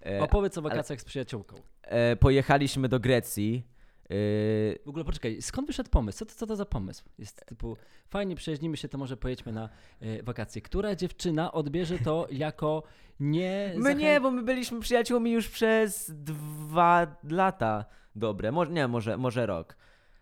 E, 0.06 0.22
Opowiedz 0.22 0.58
o 0.58 0.62
wakacjach 0.62 1.02
z 1.02 1.06
przyjaciółką. 1.06 1.56
e, 1.84 2.16
pojechaliśmy 2.16 2.90
do 2.90 3.00
Grecji 3.00 3.68
Yy, 4.12 4.80
W 4.86 4.90
ogóle 4.90 5.06
poczekaj, 5.06 5.42
skąd 5.42 5.68
wyszedł 5.68 5.90
pomysł? 5.90 6.18
Co 6.20 6.26
to, 6.26 6.34
co 6.36 6.48
to 6.48 6.56
za 6.56 6.66
pomysł? 6.66 7.04
Jest 7.18 7.46
typu, 7.46 7.78
fajnie 8.10 8.36
przejeździmy 8.36 8.78
się, 8.78 8.88
to 8.90 8.98
może 8.98 9.18
pojedźmy 9.18 9.52
na 9.52 9.70
e, 10.02 10.24
wakacje. 10.24 10.62
Która 10.62 10.96
dziewczyna 10.96 11.52
odbierze 11.52 12.00
to 12.00 12.28
jako 12.32 12.84
nie... 13.20 13.74
my 13.78 13.90
zachę- 13.90 13.98
nie, 13.98 14.22
bo 14.22 14.32
my 14.32 14.44
byliśmy 14.44 14.80
przyjaciółmi 14.80 15.32
już 15.32 15.50
przez 15.50 16.12
dwa 16.16 17.16
lata 17.30 17.86
dobre. 18.16 18.52
Może, 18.52 18.72
nie, 18.72 18.88
może, 18.88 19.18
może 19.18 19.46
rok. 19.46 19.78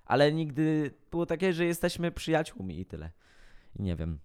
Ale 0.05 0.33
nigdy 0.33 0.91
było 1.11 1.25
takie, 1.25 1.53
że 1.53 1.65
jesteśmy 1.65 2.11
przyjaciółmi 2.11 2.79
i 2.79 2.85
tyle. 2.85 3.11
Nie 3.75 3.95
wiem. 3.95 4.19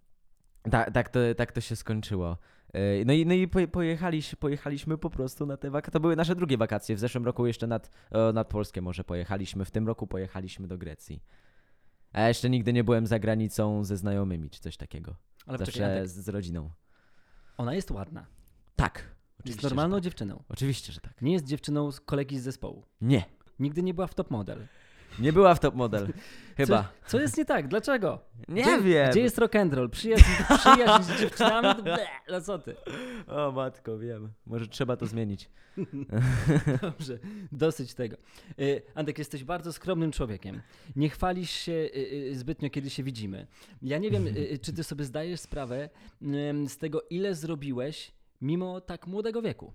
Ta, 0.71 0.91
tak, 0.91 1.09
to, 1.09 1.21
tak 1.37 1.53
to 1.53 1.61
się 1.61 1.77
skończyło. 1.77 2.37
Yy, 2.75 3.05
No 3.07 3.13
i, 3.13 3.27
no 3.27 3.35
i 3.35 3.49
poje- 3.49 3.69
pojechaliśmy, 3.69 4.37
pojechaliśmy 4.37 4.99
po 4.99 5.11
prostu 5.11 5.47
na 5.47 5.57
te 5.57 5.71
wakacje. 5.71 5.93
To 5.93 6.01
były 6.01 6.17
nasze 6.17 6.35
drugie 6.37 6.57
wakacje. 6.57 6.97
W 6.97 6.99
zeszłym 6.99 7.25
roku 7.25 7.47
jeszcze 7.47 7.67
nad, 7.67 7.91
nad 8.35 8.49
Polskę 8.49 8.81
może 8.81 9.05
pojechaliśmy. 9.05 9.65
W 9.65 9.71
tym 9.71 9.87
roku 9.87 10.07
pojechaliśmy 10.07 10.67
do 10.69 10.79
Grecji. 10.79 11.23
A 12.13 12.21
ja 12.21 12.29
jeszcze 12.29 12.51
nigdy 12.51 12.73
nie 12.73 12.85
byłem 12.85 13.07
za 13.07 13.19
granicą 13.19 13.85
ze 13.85 13.97
znajomymi 13.97 14.51
czy 14.51 14.61
coś 14.61 14.77
takiego. 14.77 15.17
Ale 15.47 15.59
Zawsze 15.59 15.87
Antek, 15.87 16.09
z, 16.09 16.25
z 16.25 16.29
rodziną. 16.29 16.71
ona 17.57 17.75
jest 17.75 17.91
ładna. 17.91 18.27
Tak. 18.77 19.15
Jest 19.45 19.63
normalną 19.63 19.97
tak. 19.97 20.05
dziewczyną. 20.05 20.43
Oczywiście, 20.49 20.93
że 20.93 21.01
tak. 21.01 21.23
Nie 21.23 21.33
jest 21.33 21.45
dziewczyną 21.45 21.93
z 21.93 22.01
kolegi 22.01 22.39
z 22.39 22.43
zespołu. 22.43 22.85
Nie. 23.01 23.25
Nigdy 23.59 23.83
nie 23.83 23.95
była 23.95 24.07
w 24.07 24.15
top 24.15 24.31
model. 24.31 24.67
Nie 25.19 25.33
była 25.33 25.55
w 25.55 25.61
top 25.61 25.75
model. 25.75 26.13
Chyba. 26.57 26.83
Co, 26.83 27.11
co 27.11 27.21
jest 27.21 27.39
nie 27.39 27.45
tak? 27.45 27.69
Dlaczego? 27.69 28.21
Nie 28.49 28.63
gdzie, 28.63 28.81
wiem. 28.81 29.11
Gdzie 29.11 29.21
jest 29.21 29.39
rock 29.39 29.57
and 29.57 29.75
roll? 29.75 29.91
Przyjaźń, 29.91 30.25
przyjaźń 30.59 31.03
z 31.03 31.21
dziewczynami? 31.21 31.83
Ble, 31.83 32.07
no 32.31 32.41
co 32.41 32.59
ty? 32.59 32.77
O 33.27 33.53
matko, 33.53 33.99
wiem. 33.99 34.33
Może 34.47 34.69
trzeba 34.69 34.97
to 34.97 35.07
zmienić. 35.07 35.51
Dobrze, 36.83 37.19
dosyć 37.53 37.95
tego. 37.95 38.17
Y, 38.61 38.83
Antek, 38.95 39.19
jesteś 39.19 39.45
bardzo 39.45 39.73
skromnym 39.73 40.13
człowiekiem. 40.13 40.61
Nie 40.97 41.09
chwalisz 41.09 41.51
się 41.51 41.73
y, 41.73 41.91
y, 42.31 42.35
zbytnio, 42.35 42.71
kiedy 42.71 42.91
się 42.91 43.03
widzimy. 43.03 43.47
Ja 43.83 43.99
nie 43.99 44.11
wiem, 44.11 44.27
czy 44.63 44.73
ty 44.73 44.85
sobie 44.85 45.05
zdajesz 45.05 45.41
sprawę 45.41 45.89
z 46.69 46.79
tego, 46.79 47.03
ile 47.11 47.35
zrobiłeś 47.35 48.13
mimo 48.41 48.81
tak 48.81 49.07
młodego 49.07 49.43
wieku. 49.43 49.73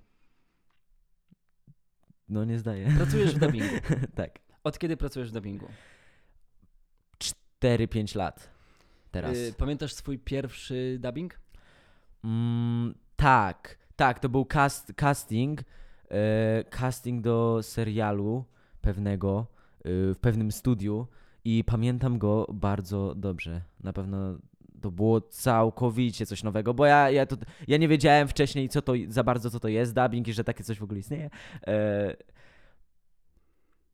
No 2.29 2.45
nie 2.45 2.59
zdaję. 2.59 2.93
Pracujesz 2.97 3.35
w 3.35 3.39
dubbingu. 3.39 3.75
tak. 4.15 4.39
Od 4.63 4.79
kiedy 4.79 4.97
pracujesz 4.97 5.29
w 5.29 5.33
dubbingu? 5.33 5.67
4-5 7.63 8.15
lat. 8.15 8.49
Teraz. 9.11 9.37
Y, 9.37 9.53
Pamiętasz 9.57 9.93
swój 9.93 10.19
pierwszy 10.19 10.97
dubbing? 10.99 11.39
Mm, 12.23 12.95
tak. 13.15 13.77
Tak, 13.95 14.19
to 14.19 14.29
był 14.29 14.45
cast, 14.45 14.93
casting. 14.95 15.63
E, 16.11 16.63
casting 16.69 17.21
do 17.21 17.59
serialu 17.61 18.45
pewnego 18.81 19.39
e, 19.39 19.83
w 20.13 20.17
pewnym 20.21 20.51
studiu 20.51 21.07
i 21.45 21.63
pamiętam 21.63 22.17
go 22.17 22.47
bardzo 22.53 23.15
dobrze. 23.15 23.61
Na 23.83 23.93
pewno 23.93 24.37
to 24.81 24.91
było 24.91 25.21
całkowicie 25.21 26.25
coś 26.25 26.43
nowego, 26.43 26.73
bo 26.73 26.85
ja, 26.85 27.09
ja, 27.09 27.25
to, 27.25 27.35
ja 27.67 27.77
nie 27.77 27.87
wiedziałem 27.87 28.27
wcześniej 28.27 28.69
co 28.69 28.81
to, 28.81 28.93
za 29.07 29.23
bardzo 29.23 29.49
co 29.49 29.59
to 29.59 29.67
jest 29.67 29.93
dubbing 29.93 30.27
i 30.27 30.33
że 30.33 30.43
takie 30.43 30.63
coś 30.63 30.79
w 30.79 30.83
ogóle 30.83 30.99
istnieje. 30.99 31.29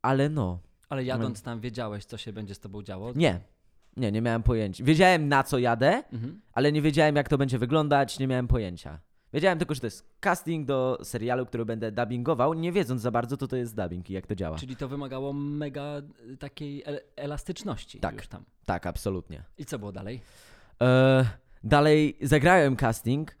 Ale 0.02 0.28
no, 0.28 0.58
Ale 0.88 1.04
jadąc 1.04 1.42
tam 1.42 1.60
wiedziałeś, 1.60 2.04
co 2.04 2.16
się 2.16 2.32
będzie 2.32 2.54
z 2.54 2.60
tobą 2.60 2.82
działo? 2.82 3.12
nie. 3.16 3.40
Nie, 3.96 4.12
nie 4.12 4.22
miałem 4.22 4.42
pojęcia. 4.42 4.84
Wiedziałem 4.84 5.28
na 5.28 5.42
co 5.42 5.58
jadę, 5.58 6.02
Mhm. 6.12 6.40
ale 6.52 6.72
nie 6.72 6.82
wiedziałem 6.82 7.16
jak 7.16 7.28
to 7.28 7.38
będzie 7.38 7.58
wyglądać, 7.58 8.18
nie 8.18 8.26
miałem 8.26 8.48
pojęcia. 8.48 8.98
Wiedziałem 9.32 9.58
tylko, 9.58 9.74
że 9.74 9.80
to 9.80 9.86
jest 9.86 10.08
casting 10.20 10.66
do 10.66 10.98
serialu, 11.02 11.46
który 11.46 11.64
będę 11.64 11.92
dubbingował, 11.92 12.54
nie 12.54 12.72
wiedząc 12.72 13.02
za 13.02 13.10
bardzo, 13.10 13.36
co 13.36 13.48
to 13.48 13.56
jest 13.56 13.76
dubbing 13.76 14.10
i 14.10 14.12
jak 14.12 14.26
to 14.26 14.34
działa. 14.34 14.58
Czyli 14.58 14.76
to 14.76 14.88
wymagało 14.88 15.32
mega 15.32 16.02
y, 16.32 16.36
takiej 16.36 16.82
el- 16.86 17.00
elastyczności 17.16 18.00
Tak. 18.00 18.14
już 18.16 18.28
tam. 18.28 18.44
Tak, 18.64 18.86
absolutnie. 18.86 19.42
I 19.58 19.64
co 19.64 19.78
było 19.78 19.92
dalej? 19.92 20.20
E, 20.82 21.26
dalej 21.64 22.16
zagrałem 22.22 22.76
casting 22.76 23.36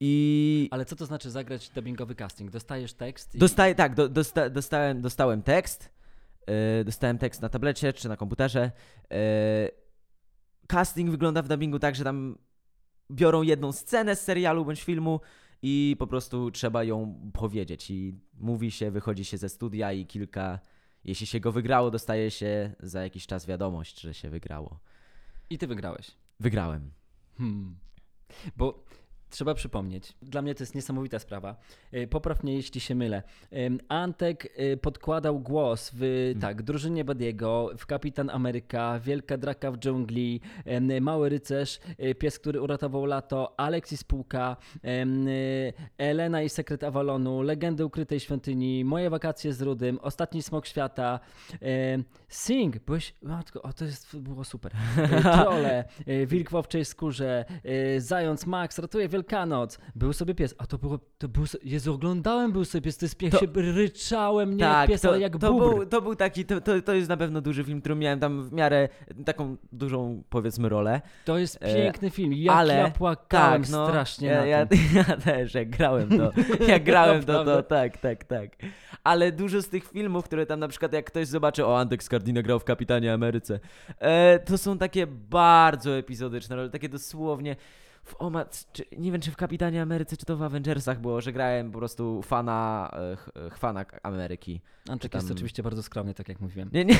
i 0.00 0.68
Ale 0.70 0.84
co 0.84 0.96
to 0.96 1.06
znaczy 1.06 1.30
zagrać 1.30 1.70
dubbingowy 1.70 2.14
casting? 2.14 2.50
Dostajesz 2.50 2.92
tekst 2.92 3.34
i... 3.34 3.38
dostaję, 3.38 3.74
tak, 3.74 3.94
do, 3.94 4.08
dosta, 4.08 4.50
dostałem, 4.50 5.00
dostałem 5.00 5.42
tekst, 5.42 5.90
e, 6.46 6.84
dostałem 6.84 7.18
tekst 7.18 7.42
na 7.42 7.48
tablecie 7.48 7.92
czy 7.92 8.08
na 8.08 8.16
komputerze. 8.16 8.72
E, 9.12 9.68
casting 10.66 11.10
wygląda 11.10 11.42
w 11.42 11.48
dubbingu 11.48 11.78
tak, 11.78 11.94
że 11.94 12.04
tam 12.04 12.38
biorą 13.10 13.42
jedną 13.42 13.72
scenę 13.72 14.16
z 14.16 14.20
serialu 14.20 14.64
bądź 14.64 14.82
filmu 14.82 15.20
i 15.62 15.96
po 15.98 16.06
prostu 16.06 16.50
trzeba 16.50 16.84
ją 16.84 17.20
powiedzieć. 17.32 17.90
I 17.90 18.14
mówi 18.34 18.70
się, 18.70 18.90
wychodzi 18.90 19.24
się 19.24 19.38
ze 19.38 19.48
studia 19.48 19.92
i 19.92 20.06
kilka, 20.06 20.58
jeśli 21.04 21.26
się 21.26 21.40
go 21.40 21.52
wygrało, 21.52 21.90
dostaje 21.90 22.30
się 22.30 22.74
za 22.80 23.02
jakiś 23.02 23.26
czas 23.26 23.46
wiadomość, 23.46 24.00
że 24.00 24.14
się 24.14 24.30
wygrało. 24.30 24.80
I 25.50 25.58
ty 25.58 25.66
wygrałeś. 25.66 26.10
Wygrałem. 26.40 26.90
Hmm. 27.38 27.76
Bo 28.56 28.84
trzeba 29.30 29.54
przypomnieć, 29.54 30.12
dla 30.22 30.42
mnie 30.42 30.54
to 30.54 30.62
jest 30.62 30.74
niesamowita 30.74 31.18
sprawa. 31.18 31.56
E, 31.92 32.06
Popraw 32.06 32.42
mnie, 32.42 32.54
jeśli 32.54 32.80
się 32.80 32.94
mylę. 32.94 33.22
Antek 33.88 34.48
e, 34.56 34.76
podkładał 34.76 35.40
głos 35.40 35.90
w 35.94 36.32
tak, 36.40 36.62
drużynie 36.62 37.04
Badiego, 37.04 37.70
w 37.78 37.86
Kapitan 37.86 38.30
Ameryka, 38.30 39.00
Wielka 39.00 39.36
Draka 39.36 39.72
w 39.72 39.78
dżungli, 39.78 40.40
Mały 41.00 41.28
Rycerz, 41.28 41.80
e, 41.98 42.14
Pies, 42.14 42.38
który 42.38 42.60
uratował 42.60 43.06
lato, 43.06 43.60
Alex 43.60 43.92
i 43.92 43.96
spółka, 43.96 44.56
Elena 45.98 46.42
i 46.42 46.48
Sekret 46.48 46.84
Avalonu, 46.84 47.42
Legendy 47.42 47.84
ukrytej 47.84 48.20
świątyni, 48.20 48.84
Moje 48.84 49.10
wakacje 49.10 49.52
z 49.52 49.62
Rudym, 49.62 49.98
Ostatni 50.02 50.42
smok 50.42 50.66
świata, 50.66 51.20
Sing, 52.28 52.78
byłeś, 52.78 53.14
matko, 53.22 53.62
o 53.62 53.72
to 53.72 53.84
jest, 53.84 54.18
było 54.18 54.44
super. 54.44 54.72
Trole, 55.34 55.84
Wilk 56.26 56.50
w 56.50 56.54
owczej 56.54 56.84
skórze, 56.84 57.44
Zając 57.98 58.46
Max, 58.46 58.78
ratuje 58.78 59.08
Wielkanoc, 59.20 59.78
był 59.94 60.12
sobie 60.12 60.34
pies, 60.34 60.54
a 60.58 60.66
to 60.66 60.78
było, 60.78 60.98
to 61.18 61.28
był, 61.28 61.44
Jezu, 61.64 61.94
oglądałem 61.94 62.52
był 62.52 62.64
sobie 62.64 62.82
pies, 62.82 62.96
to 62.96 63.04
jest 63.04 63.16
pies, 63.16 63.32
To- 63.32 63.38
się 63.38 63.46
ryczałem, 63.54 64.56
nie 64.56 64.64
tak, 64.64 64.88
pies, 64.88 65.00
to, 65.00 65.08
ale 65.08 65.20
jak 65.20 65.38
to, 65.38 65.52
bubr. 65.52 65.74
był, 65.76 65.86
to 65.86 66.02
był 66.02 66.16
taki, 66.16 66.44
to, 66.44 66.60
to, 66.60 66.82
to 66.82 66.94
jest 66.94 67.08
na 67.08 67.16
pewno 67.16 67.40
duży 67.40 67.64
film, 67.64 67.80
który 67.80 67.94
miałem 67.94 68.20
tam 68.20 68.42
w 68.48 68.52
miarę 68.52 68.88
taką 69.24 69.56
dużą, 69.72 70.22
powiedzmy, 70.30 70.68
rolę. 70.68 71.00
To 71.24 71.38
jest 71.38 71.58
e, 71.60 71.74
piękny 71.74 72.10
film, 72.10 72.32
jak 72.32 72.56
ale- 72.56 72.74
ja 72.74 72.90
płakałem 72.90 73.62
tak, 73.62 73.70
no, 73.72 73.86
strasznie 73.88 74.28
ja, 74.28 74.40
na 74.40 74.46
ja, 74.46 74.58
ja 75.08 75.16
też, 75.16 75.54
jak 75.54 75.70
grałem 75.70 76.08
to, 76.18 76.32
jak 76.72 76.84
grałem 76.84 77.24
to, 77.24 77.44
to, 77.44 77.62
tak, 77.62 77.98
tak, 77.98 78.24
tak. 78.24 78.50
Ale 79.04 79.32
dużo 79.32 79.62
z 79.62 79.68
tych 79.68 79.84
filmów, 79.90 80.24
które 80.24 80.46
tam 80.46 80.60
na 80.60 80.68
przykład 80.68 80.92
jak 80.92 81.04
ktoś 81.06 81.26
zobaczy, 81.26 81.66
o 81.66 81.78
Antek 81.78 82.02
Scardino 82.02 82.42
grał 82.42 82.58
w 82.58 82.64
Kapitanie 82.64 83.12
Ameryce, 83.12 83.60
e, 83.98 84.38
to 84.38 84.58
są 84.58 84.78
takie 84.78 85.06
bardzo 85.06 85.96
epizodyczne 85.96 86.56
role, 86.56 86.70
takie 86.70 86.88
dosłownie 86.88 87.56
w, 88.10 88.14
o 88.18 88.30
ma, 88.30 88.44
czy, 88.72 88.84
nie 88.98 89.12
wiem 89.12 89.20
czy 89.20 89.30
w 89.30 89.36
Kapitanie 89.36 89.82
Ameryce, 89.82 90.16
czy 90.16 90.26
to 90.26 90.36
w 90.36 90.42
Avengersach 90.42 91.00
było, 91.00 91.20
że 91.20 91.32
grałem 91.32 91.70
po 91.72 91.78
prostu 91.78 92.22
fana, 92.22 92.90
e, 93.12 93.16
ch, 93.16 93.30
chwana 93.50 93.84
Ameryki. 94.02 94.60
Antek 94.88 95.12
czy 95.12 95.16
jest 95.16 95.28
tam- 95.28 95.36
oczywiście 95.36 95.62
bardzo 95.62 95.82
skromny, 95.82 96.14
tak 96.14 96.28
jak 96.28 96.40
mówiłem. 96.40 96.70
Nie, 96.72 96.84
nie. 96.84 96.96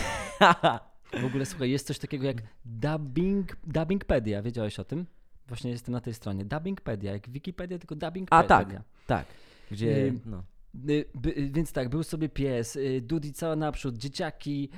W 1.20 1.24
ogóle 1.24 1.46
słuchaj, 1.46 1.70
jest 1.70 1.86
coś 1.86 1.98
takiego 1.98 2.26
jak 2.26 2.36
dubbing, 2.64 3.56
dubbingpedia, 3.66 4.42
wiedziałeś 4.42 4.78
o 4.78 4.84
tym? 4.84 5.06
Właśnie 5.48 5.70
jestem 5.70 5.92
na 5.92 6.00
tej 6.00 6.14
stronie. 6.14 6.44
Dubbingpedia, 6.44 7.12
jak 7.12 7.28
Wikipedia, 7.28 7.78
tylko 7.78 7.94
dubbingpedia. 7.94 8.44
A, 8.44 8.48
tak. 8.48 8.68
tak, 9.06 9.26
gdzie, 9.70 10.12
no. 10.26 10.42
Y, 10.74 11.04
by, 11.14 11.30
y, 11.38 11.50
więc 11.50 11.72
tak, 11.72 11.88
był 11.88 12.02
sobie 12.02 12.28
pies, 12.28 12.76
y, 12.76 13.00
Dudi 13.00 13.32
cała 13.32 13.56
naprzód, 13.56 13.98
dzieciaki, 13.98 14.68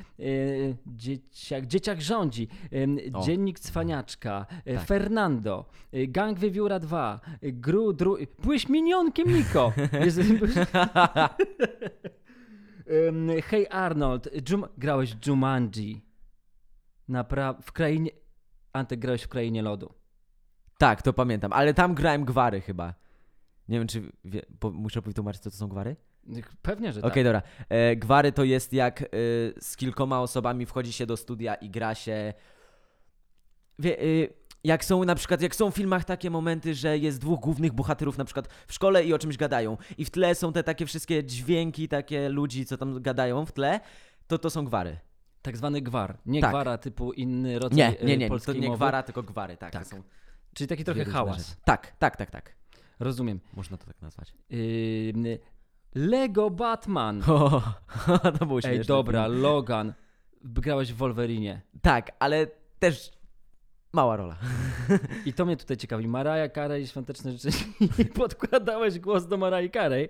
dzieciak, 0.86 1.66
dzieciak 1.66 2.00
rządzi, 2.00 2.48
O. 3.12 3.22
dziennik 3.22 3.60
cwaniaczka, 3.60 4.46
Tak. 4.74 4.84
Fernando, 4.86 5.64
gang 5.92 6.38
Wiewióra 6.38 6.78
2, 6.78 7.20
y, 7.44 7.52
Gru, 7.52 7.92
dru, 7.92 8.16
byłeś 8.42 8.68
minionkiem 8.68 9.28
Niko. 9.34 9.72
Hej 13.44 13.66
Arnold, 13.70 14.50
Jum... 14.50 14.66
grałeś 14.78 15.16
Jumanji. 15.26 16.04
Napra... 17.08 17.52
w 17.52 17.72
krainie... 17.72 18.10
Antek, 18.72 19.00
grałeś 19.00 19.22
w 19.22 19.28
krainie 19.28 19.62
lodu. 19.62 19.94
Tak, 20.78 21.02
to 21.02 21.12
pamiętam, 21.12 21.52
ale 21.52 21.74
tam 21.74 21.94
grałem 21.94 22.24
gwary 22.24 22.60
chyba. 22.60 22.94
Nie 23.72 23.78
wiem, 23.78 23.88
czy 23.88 24.02
wie, 24.24 24.42
po, 24.58 24.70
muszę 24.70 25.00
wytłumaczyć, 25.00 25.42
co 25.42 25.50
to 25.50 25.56
są 25.56 25.68
gwary? 25.68 25.96
Pewnie, 26.62 26.92
że 26.92 27.00
Okej, 27.00 27.10
tak. 27.10 27.24
dobra. 27.24 27.42
E, 27.68 27.96
gwary 27.96 28.32
to 28.32 28.44
jest 28.44 28.72
jak 28.72 29.02
e, 29.02 29.06
z 29.60 29.76
kilkoma 29.76 30.20
osobami 30.20 30.66
wchodzi 30.66 30.92
się 30.92 31.06
do 31.06 31.16
studia 31.16 31.54
i 31.54 31.70
gra 31.70 31.94
się. 31.94 32.34
Wie, 33.78 33.98
e, 34.00 34.04
jak 34.64 34.84
są 34.84 35.04
na 35.04 35.14
przykład, 35.14 35.42
jak 35.42 35.54
są 35.54 35.70
w 35.70 35.74
filmach 35.74 36.04
takie 36.04 36.30
momenty, 36.30 36.74
że 36.74 36.98
jest 36.98 37.20
dwóch 37.20 37.40
głównych 37.40 37.72
bohaterów 37.72 38.18
na 38.18 38.24
przykład 38.24 38.48
w 38.66 38.72
szkole 38.72 39.04
i 39.04 39.12
o 39.12 39.18
czymś 39.18 39.36
gadają 39.36 39.76
i 39.98 40.04
w 40.04 40.10
tle 40.10 40.34
są 40.34 40.52
te 40.52 40.62
takie 40.62 40.86
wszystkie 40.86 41.24
dźwięki, 41.24 41.88
takie 41.88 42.28
ludzi, 42.28 42.66
co 42.66 42.76
tam 42.76 43.02
gadają 43.02 43.46
w 43.46 43.52
tle, 43.52 43.80
to 44.26 44.38
to 44.38 44.50
są 44.50 44.64
gwary. 44.64 44.98
Tak 45.42 45.56
zwany 45.56 45.80
gwar. 45.80 46.18
Nie 46.26 46.40
Tak. 46.40 46.50
gwara 46.50 46.78
typu 46.78 47.12
inny 47.12 47.58
rodzaj 47.58 47.76
Nie, 47.76 48.06
nie, 48.06 48.14
y, 48.14 48.18
nie, 48.18 48.40
to 48.40 48.52
nie 48.52 48.66
mowy. 48.66 48.76
gwara, 48.76 49.02
tylko 49.02 49.22
gwary, 49.22 49.56
tak. 49.56 49.72
Tak. 49.72 49.84
Czyli 50.54 50.68
taki 50.68 50.84
trochę 50.84 51.04
hałas. 51.04 51.38
rzeczy. 51.38 51.60
Tak, 51.64 51.96
tak, 51.98 52.16
tak, 52.16 52.30
tak. 52.30 52.61
Rozumiem. 53.02 53.40
Można 53.54 53.76
to 53.76 53.86
tak 53.86 54.02
nazwać. 54.02 54.34
Yy, 54.50 55.38
Lego 55.94 56.50
Batman. 56.50 57.22
O, 57.28 57.62
to 58.38 58.46
był 58.46 58.56
Ej, 58.56 58.62
śmieszny 58.62 58.84
dobra. 58.84 59.26
Logan. 59.26 59.92
Grałeś 60.44 60.92
w 60.92 60.96
Wolverinie. 60.96 61.60
Tak, 61.82 62.10
ale 62.18 62.46
też 62.78 63.10
mała 63.92 64.16
rola. 64.16 64.36
I 65.26 65.32
to 65.32 65.44
mnie 65.46 65.56
tutaj 65.56 65.76
ciekawi. 65.76 66.08
Mariah 66.08 66.52
Carey, 66.54 66.86
Świąteczne 66.86 67.32
życzenia. 67.32 67.64
Podkładałeś 68.14 68.98
głos 68.98 69.26
do 69.26 69.36
Mariah 69.36 69.72
Carey. 69.72 70.08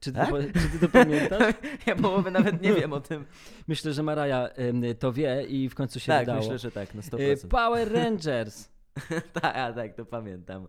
Czy 0.00 0.12
ty, 0.12 0.18
Tak? 0.18 0.30
po- 0.30 0.42
czy 0.42 0.68
ty 0.70 0.78
to 0.80 0.88
pamiętasz? 0.88 1.54
Ja 1.86 1.96
połowy 1.96 2.30
nawet 2.30 2.62
nie 2.62 2.74
wiem 2.74 2.92
o 2.92 3.00
tym. 3.00 3.24
Myślę, 3.68 3.92
że 3.92 4.02
Mariah 4.02 4.50
em, 4.58 4.82
to 4.98 5.12
wie 5.12 5.44
i 5.48 5.68
w 5.68 5.74
końcu 5.74 6.00
się 6.00 6.06
tak, 6.06 6.20
wydało. 6.20 6.38
myślę, 6.40 6.58
że 6.58 6.70
tak, 6.70 6.94
na 6.94 7.00
Y, 7.00 7.04
100%. 7.36 7.48
Power 7.48 7.92
Rangers. 7.92 8.68
tak, 9.40 9.74
tak, 9.74 9.94
to 9.94 10.04
pamiętam. 10.04 10.68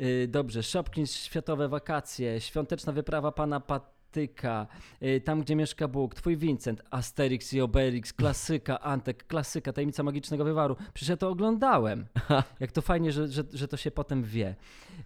Y, 0.00 0.28
Dobrze, 0.28 0.62
Shopkins, 0.62 1.16
Światowe 1.16 1.68
Wakacje, 1.68 2.40
Świąteczna 2.40 2.92
Wyprawa 2.92 3.32
Pana 3.32 3.60
Patyka, 3.60 3.95
y, 4.20 5.20
Tam, 5.20 5.40
gdzie 5.40 5.56
mieszka 5.56 5.88
Bóg, 5.88 6.14
Twój 6.14 6.36
Vincent, 6.36 6.82
Asterix 6.90 7.52
i 7.52 7.60
Obelix, 7.60 8.12
klasyka, 8.12 8.80
Antek, 8.80 9.26
klasyka, 9.26 9.72
Tajemnica 9.72 10.02
Magicznego 10.02 10.44
Wywaru. 10.44 10.76
Przecież 10.94 11.08
ja 11.08 11.16
to 11.16 11.28
oglądałem. 11.28 12.06
Jak 12.60 12.72
to 12.72 12.82
fajnie, 12.82 13.12
że, 13.12 13.28
że, 13.28 13.44
że 13.52 13.68
to 13.68 13.76
się 13.76 13.90
potem 13.90 14.22
wie. 14.24 14.54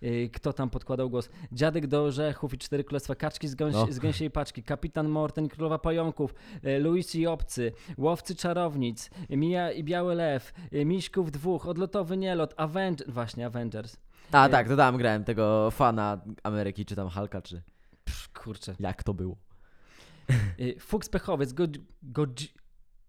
Y, 0.03 0.31
Kto 0.33 0.53
tam 0.53 0.71
podkładał 0.71 1.11
głos? 1.11 1.31
Dziadek 1.53 1.87
do 1.87 2.03
orzechów 2.05 2.55
i 2.55 2.59
Cztery 2.59 2.85
Królestwa, 2.85 3.15
Kaczki 3.15 3.49
z, 3.49 3.55
gąsi, 3.55 3.79
No. 3.79 3.87
z 3.93 3.99
gęsiej 3.99 4.31
paczki, 4.31 4.63
Kapitan 4.63 5.09
Morten 5.09 5.45
i 5.45 5.49
Królowa 5.49 5.79
Pająków, 5.79 6.35
y, 6.65 6.79
Luis 6.79 7.15
i 7.15 7.27
Obcy, 7.27 7.73
Łowcy 7.99 8.35
Czarownic, 8.35 9.11
Mija 9.31 9.73
i 9.73 9.85
Biały 9.85 10.15
Lew, 10.15 10.53
Miśków 10.73 11.31
Dwóch, 11.31 11.67
Odlotowy 11.67 12.17
Nielot, 12.17 12.55
Avengers, 12.57 13.11
właśnie 13.11 13.47
Avengers. 13.47 13.97
A 14.33 14.49
tak, 14.49 14.69
to 14.69 14.77
tam 14.77 14.97
grałem 14.97 15.25
tego 15.25 15.71
fana 15.71 16.21
Ameryki, 16.43 16.85
czy 16.85 16.97
tam 16.97 17.09
Hulka, 17.11 17.43
czy 17.43 17.63
Psz, 18.11 18.29
kurczę. 18.29 18.75
jak 18.81 19.03
to 19.03 19.15
było. 19.15 19.37
Y, 20.61 20.77
Fuchs 20.81 21.09
Pechowiec, 21.09 21.53
God, 21.53 21.71
Godzi... 22.03 22.49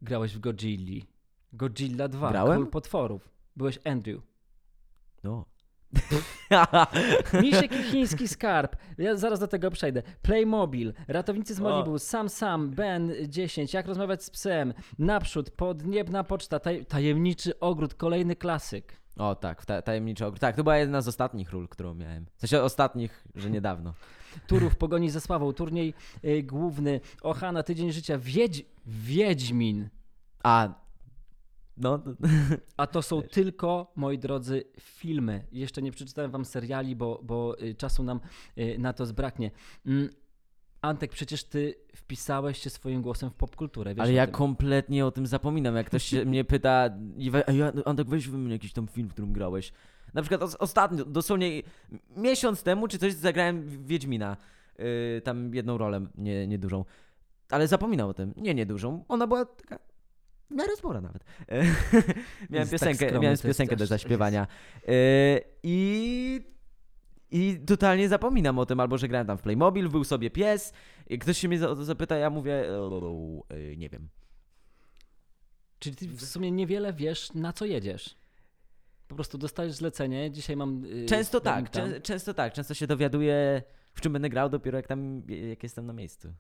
grałeś 0.02 0.34
w 0.34 0.40
Godzilli. 0.40 1.06
Godzilla 1.54 2.08
2, 2.08 2.30
Grałem? 2.30 2.58
Król 2.58 2.68
Potworów. 2.68 3.30
Byłeś 3.56 3.80
Andrew. 3.86 4.22
No. 5.24 5.46
Misiek 7.42 7.72
i 7.72 7.84
chiński 7.92 8.28
skarb. 8.28 8.76
Ja 8.98 9.16
zaraz 9.16 9.40
do 9.40 9.48
tego 9.48 9.72
przejdę. 9.72 10.04
Playmobil, 10.22 10.94
Ratownicy 11.08 11.54
z 11.54 11.60
O. 11.60 11.64
Malibu, 11.64 12.00
Sam 12.00 12.30
Sam, 12.30 12.70
Ben 12.70 13.12
10, 13.28 13.74
Jak 13.74 13.88
rozmawiać 13.88 14.24
z 14.24 14.30
psem, 14.30 14.74
Naprzód, 15.00 15.52
Podniebna 15.52 16.24
poczta, 16.24 16.60
taj, 16.60 16.86
Tajemniczy 16.86 17.60
ogród, 17.60 17.94
kolejny 17.94 18.36
klasyk. 18.36 19.02
O 19.18 19.36
tak, 19.36 19.66
ta, 19.66 19.82
tajemniczy 19.82 20.26
ogród. 20.26 20.42
Tak, 20.42 20.56
to 20.56 20.64
była 20.64 20.78
jedna 20.78 21.02
z 21.02 21.08
ostatnich 21.08 21.52
ról, 21.52 21.68
którą 21.68 21.94
miałem. 21.94 22.26
W 22.36 22.40
sensie 22.40 22.62
ostatnich, 22.62 23.24
że 23.36 23.50
niedawno. 23.50 23.94
Turów, 24.48 24.76
Pogoni 24.76 25.10
ze 25.10 25.22
Sławą, 25.22 25.54
turniej 25.54 25.94
y, 26.26 26.44
główny, 26.44 27.00
Ochana, 27.22 27.63
Tydzień 27.63 27.91
Życia, 27.91 28.17
Wiedź... 28.17 28.65
Wiedźmin. 28.86 29.89
A, 30.44 30.74
no, 31.78 32.00
A 32.78 32.88
to 32.88 33.02
są 33.02 33.22
tylko, 33.22 33.91
moi 33.96 34.17
drodzy, 34.17 34.63
filmy. 34.80 35.44
Jeszcze 35.52 35.82
nie 35.82 35.91
przeczytałem 35.91 36.32
wam 36.32 36.46
seriali, 36.46 36.96
bo, 36.96 37.22
bo 37.24 37.62
y, 37.62 37.76
czasu 37.76 38.04
nam 38.04 38.20
y, 38.58 38.78
na 38.80 38.94
to 38.94 39.06
zbraknie. 39.06 39.52
Mm, 39.86 40.10
Antek, 40.82 41.12
przecież 41.12 41.44
ty 41.44 41.76
wpisałeś 41.96 42.58
się 42.58 42.70
swoim 42.70 43.02
głosem 43.02 43.30
w 43.30 43.34
popkulturę, 43.34 43.96
ale 43.98 44.13
ja 44.13 44.26
tym. 44.26 44.36
kompletnie 44.36 45.06
o 45.06 45.12
tym 45.12 45.28
zapominam. 45.28 45.76
Jak 45.76 45.88
ktoś 45.88 46.13
mnie 46.26 46.44
pyta, 46.44 46.89
Antek, 47.86 48.10
weź 48.10 48.28
wymień 48.28 48.52
jakiś 48.52 48.74
tam 48.74 48.88
film, 48.88 49.10
w 49.10 49.12
którym 49.12 49.34
grałeś. 49.34 49.74
Na 50.13 50.21
przykład 50.21 50.41
os- 50.41 50.56
ostatnio, 50.60 51.06
dosłownie 51.06 51.62
miesiąc 52.17 52.63
temu, 52.63 52.88
czy 52.88 52.97
coś 52.97 53.13
zagrałem 53.13 53.86
Wiedźmina. 53.86 54.38
Yy, 54.80 55.21
tam 55.24 55.56
jedną 55.56 55.78
rolę, 55.78 56.06
nie, 56.17 56.47
niedużą. 56.47 56.86
Ale 57.50 57.67
zapominam 57.67 58.10
o 58.10 58.13
tym. 58.13 58.34
Nie, 58.38 58.54
niedużą. 58.54 59.06
Ona 59.08 59.28
była 59.28 59.45
taka 59.45 59.80
w 60.52 60.56
miarę 60.56 60.76
spora 60.76 61.02
nawet. 61.02 61.24
E, 61.50 61.63
miałem 61.63 61.74
Jest 62.52 62.71
tak 62.71 62.80
piosenkę, 62.80 62.95
skromny, 63.06 63.19
miałem 63.19 63.38
piosenkę 63.38 63.76
do 63.76 63.86
zaśpiewania. 63.86 64.47
E, 64.88 64.91
I 65.63 66.52
i 67.34 67.60
totalnie 67.67 68.10
zapominam 68.10 68.60
o 68.60 68.65
tym, 68.65 68.80
albo 68.80 68.97
że 68.97 69.08
grałem 69.08 69.28
tam 69.28 69.38
w 69.38 69.41
Playmobil, 69.41 69.89
był 69.89 70.04
sobie 70.04 70.30
pies, 70.32 70.74
ktoś 71.19 71.38
się 71.38 71.47
mnie 71.47 71.60
za- 71.60 71.69
o 71.69 71.76
to 71.76 71.84
zapyta, 71.84 72.15
ja 72.15 72.30
mówię, 72.30 72.69
e, 72.69 72.89
e, 73.50 73.78
nie 73.78 73.89
wiem. 73.89 74.10
Czyli 75.80 75.95
ty 75.95 76.08
w 76.08 76.21
sumie 76.21 76.52
niewiele 76.52 76.93
wiesz, 76.93 77.34
na 77.34 77.54
co 77.54 77.65
jedziesz. 77.65 78.15
Po 79.12 79.15
prostu 79.15 79.38
dostajesz 79.38 79.74
zlecenie, 79.74 80.32
dzisiaj 80.32 80.56
mam... 80.56 80.86
y, 80.86 81.06
Często 81.06 81.39
tak, 81.41 81.69
czę, 81.69 82.02
często 82.02 82.34
tak, 82.34 82.54
często 82.54 82.74
się 82.74 82.88
dowiaduję, 82.88 83.63
w 83.93 84.02
czym 84.02 84.13
będę 84.13 84.30
grał 84.30 84.50
dopiero 84.50 84.78
jak 84.78 84.88
tam, 84.88 85.21
jak 85.50 85.63
jestem 85.63 85.86
na 85.86 85.93
miejscu. 85.93 86.34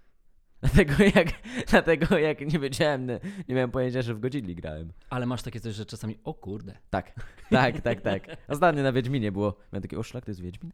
Dlatego 0.62 0.94
jak, 1.14 1.28
dlatego 1.70 2.18
jak 2.18 2.52
nie 2.52 2.58
wiedziałem, 2.58 3.06
nie, 3.06 3.20
nie 3.48 3.54
miałem 3.54 3.70
pojęcia, 3.70 4.02
że 4.02 4.14
w 4.14 4.20
Godzilli 4.20 4.54
grałem. 4.54 4.92
Ale 5.10 5.26
masz 5.26 5.42
takie 5.42 5.60
coś, 5.60 5.74
że 5.74 5.86
czasami, 5.86 6.18
o 6.24 6.34
kurde. 6.34 6.78
Tak, 6.90 7.12
tak, 7.50 7.80
tak, 7.80 8.00
tak. 8.00 8.26
Ostatnio 8.48 8.82
na 8.82 8.92
Wiedźminie 8.92 9.32
było, 9.32 9.56
miałem 9.72 9.82
takie, 9.82 9.98
o 9.98 10.02
szlak, 10.02 10.24
to 10.24 10.30
jest 10.30 10.40
Wiedźmin? 10.40 10.72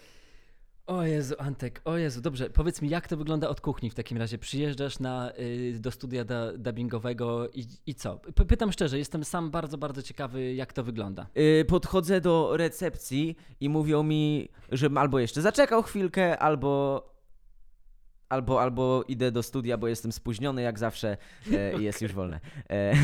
O 0.87 1.03
Jezu, 1.03 1.35
Antek, 1.39 1.81
o 1.85 1.97
Jezu, 1.97 2.21
dobrze, 2.21 2.51
powiedz 2.51 2.83
mi, 2.83 2.89
jak 2.89 3.09
to 3.09 3.17
wygląda 3.17 3.49
od 3.49 3.61
kuchni 3.61 3.91
w 3.91 3.95
takim 3.95 4.19
razie? 4.19 4.39
Przyjeżdżasz 4.39 4.99
na, 4.99 5.33
y, 5.39 5.79
do 5.81 5.91
studia 5.91 6.25
da, 6.25 6.53
dubbingowego 6.53 7.49
i, 7.51 7.67
i 7.87 7.95
co? 7.95 8.19
P- 8.19 8.45
pytam 8.45 8.73
szczerze, 8.73 8.99
jestem 8.99 9.25
sam 9.25 9.51
bardzo, 9.51 9.79
bardzo 9.79 10.03
ciekawy, 10.03 10.55
jak 10.55 10.73
to 10.73 10.85
wygląda. 10.85 11.27
Yy, 11.35 11.65
podchodzę 11.65 12.21
do 12.21 12.57
recepcji 12.57 13.37
i 13.61 13.69
mówią 13.69 14.03
mi, 14.03 14.49
żebym 14.73 14.99
albo 14.99 15.19
jeszcze 15.19 15.43
zaczekał 15.43 15.83
chwilkę, 15.83 16.39
albo. 16.39 17.03
Albo, 18.29 18.63
albo 18.63 19.05
idę 19.09 19.33
do 19.33 19.43
studia, 19.43 19.77
bo 19.79 19.89
jestem 19.89 20.13
spóźniony 20.13 20.63
jak 20.63 20.79
zawsze 20.79 21.17
e, 21.53 21.81
i 21.81 21.83
jest 21.85 22.03
już 22.03 22.13
wolne. 22.13 22.41
E, 22.71 22.95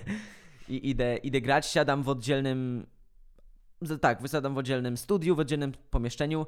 I 0.68 0.90
idę, 0.90 1.16
idę 1.16 1.40
grać, 1.40 1.66
siadam 1.66 2.02
w 2.02 2.08
oddzielnym. 2.08 2.86
Tak, 4.00 4.22
wysadam 4.22 4.54
w 4.54 4.58
oddzielnym 4.58 4.96
studiu, 4.96 5.36
w 5.36 5.40
oddzielnym 5.40 5.72
pomieszczeniu. 5.90 6.46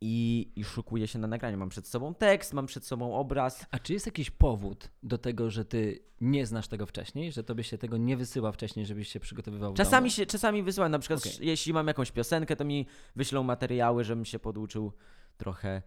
I, 0.00 0.52
I 0.56 0.64
szykuję 0.64 1.08
się 1.08 1.18
na 1.18 1.26
nagranie. 1.26 1.56
Mam 1.56 1.68
przed 1.68 1.88
sobą 1.88 2.14
tekst, 2.14 2.52
mam 2.52 2.66
przed 2.66 2.86
sobą 2.86 3.14
obraz. 3.14 3.66
A 3.70 3.78
czy 3.78 3.92
jest 3.92 4.06
jakiś 4.06 4.30
powód 4.30 4.90
do 5.02 5.18
tego, 5.18 5.50
że 5.50 5.64
ty 5.64 5.98
nie 6.20 6.46
znasz 6.46 6.68
tego 6.68 6.86
wcześniej, 6.86 7.32
że 7.32 7.44
tobie 7.44 7.64
się 7.64 7.78
tego 7.78 7.96
nie 7.96 8.16
wysyła 8.16 8.52
wcześniej, 8.52 8.86
żebyś 8.86 9.08
się 9.08 9.20
przygotowywał 9.20 9.74
Czasami 9.74 10.10
się, 10.10 10.26
czasami 10.26 10.62
wysyłam, 10.62 10.90
na 10.90 10.98
przykład 10.98 11.20
sz- 11.26 11.40
jeśli 11.40 11.72
mam 11.72 11.86
jakąś 11.86 12.12
piosenkę, 12.12 12.56
to 12.56 12.64
mi 12.64 12.86
wyślą 13.16 13.42
materiały, 13.42 14.04
żebym 14.04 14.24
się 14.24 14.38
poduczył 14.38 14.92
trochę. 15.36 15.82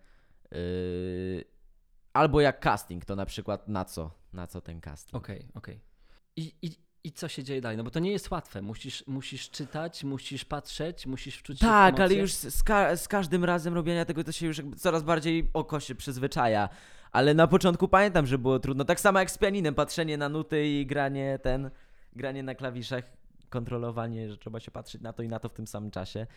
Yy, 0.52 1.44
albo 2.14 2.42
jak 2.42 2.60
casting, 2.60 3.06
to 3.06 3.16
na 3.16 3.26
przykład 3.26 3.68
na 3.68 3.86
co, 3.86 4.12
na 4.34 4.48
co 4.48 4.62
ten 4.62 4.82
casting. 4.82 5.16
Okej, 5.16 5.48
okej. 5.54 5.80
I, 6.36 6.54
i, 6.62 6.72
I 7.04 7.12
co 7.12 7.28
się 7.28 7.44
dzieje 7.44 7.62
dalej? 7.62 7.78
No 7.78 7.84
bo 7.84 7.92
to 7.92 8.00
nie 8.00 8.12
jest 8.12 8.32
łatwe. 8.32 8.62
Musisz, 8.62 9.04
musisz 9.08 9.50
czytać, 9.50 10.04
musisz 10.04 10.46
patrzeć, 10.46 11.08
musisz 11.08 11.38
wczuć 11.38 11.60
się 11.60 11.66
w 11.66 11.70
Tak, 11.70 12.00
ale 12.00 12.14
już 12.14 12.34
z, 12.34 12.64
ka- 12.64 12.96
z 12.96 13.08
każdym 13.08 13.44
razem 13.44 13.74
robienia 13.74 14.06
tego 14.06 14.24
to 14.24 14.32
się 14.32 14.48
już 14.48 14.62
coraz 14.78 15.04
bardziej 15.04 15.50
oko 15.54 15.80
się 15.80 15.96
przyzwyczaja. 15.96 16.70
Ale 17.12 17.34
na 17.34 17.48
początku 17.48 17.88
pamiętam, 17.88 18.26
że 18.26 18.38
było 18.38 18.60
trudno. 18.60 18.86
Tak 18.86 19.00
samo 19.00 19.20
jak 19.20 19.32
z 19.32 19.38
pianinem, 19.38 19.76
patrzenie 19.76 20.18
na 20.18 20.30
nuty 20.30 20.68
i 20.68 20.86
granie 20.86 21.40
ten, 21.44 21.70
granie 22.16 22.44
na 22.44 22.56
klawiszach, 22.56 23.04
kontrolowanie, 23.50 24.30
że 24.30 24.38
trzeba 24.38 24.60
się 24.60 24.72
patrzeć 24.72 25.02
na 25.02 25.14
to 25.14 25.24
i 25.24 25.28
na 25.28 25.40
to 25.40 25.50
w 25.50 25.54
tym 25.54 25.68
samym 25.68 25.92
czasie. 25.92 26.28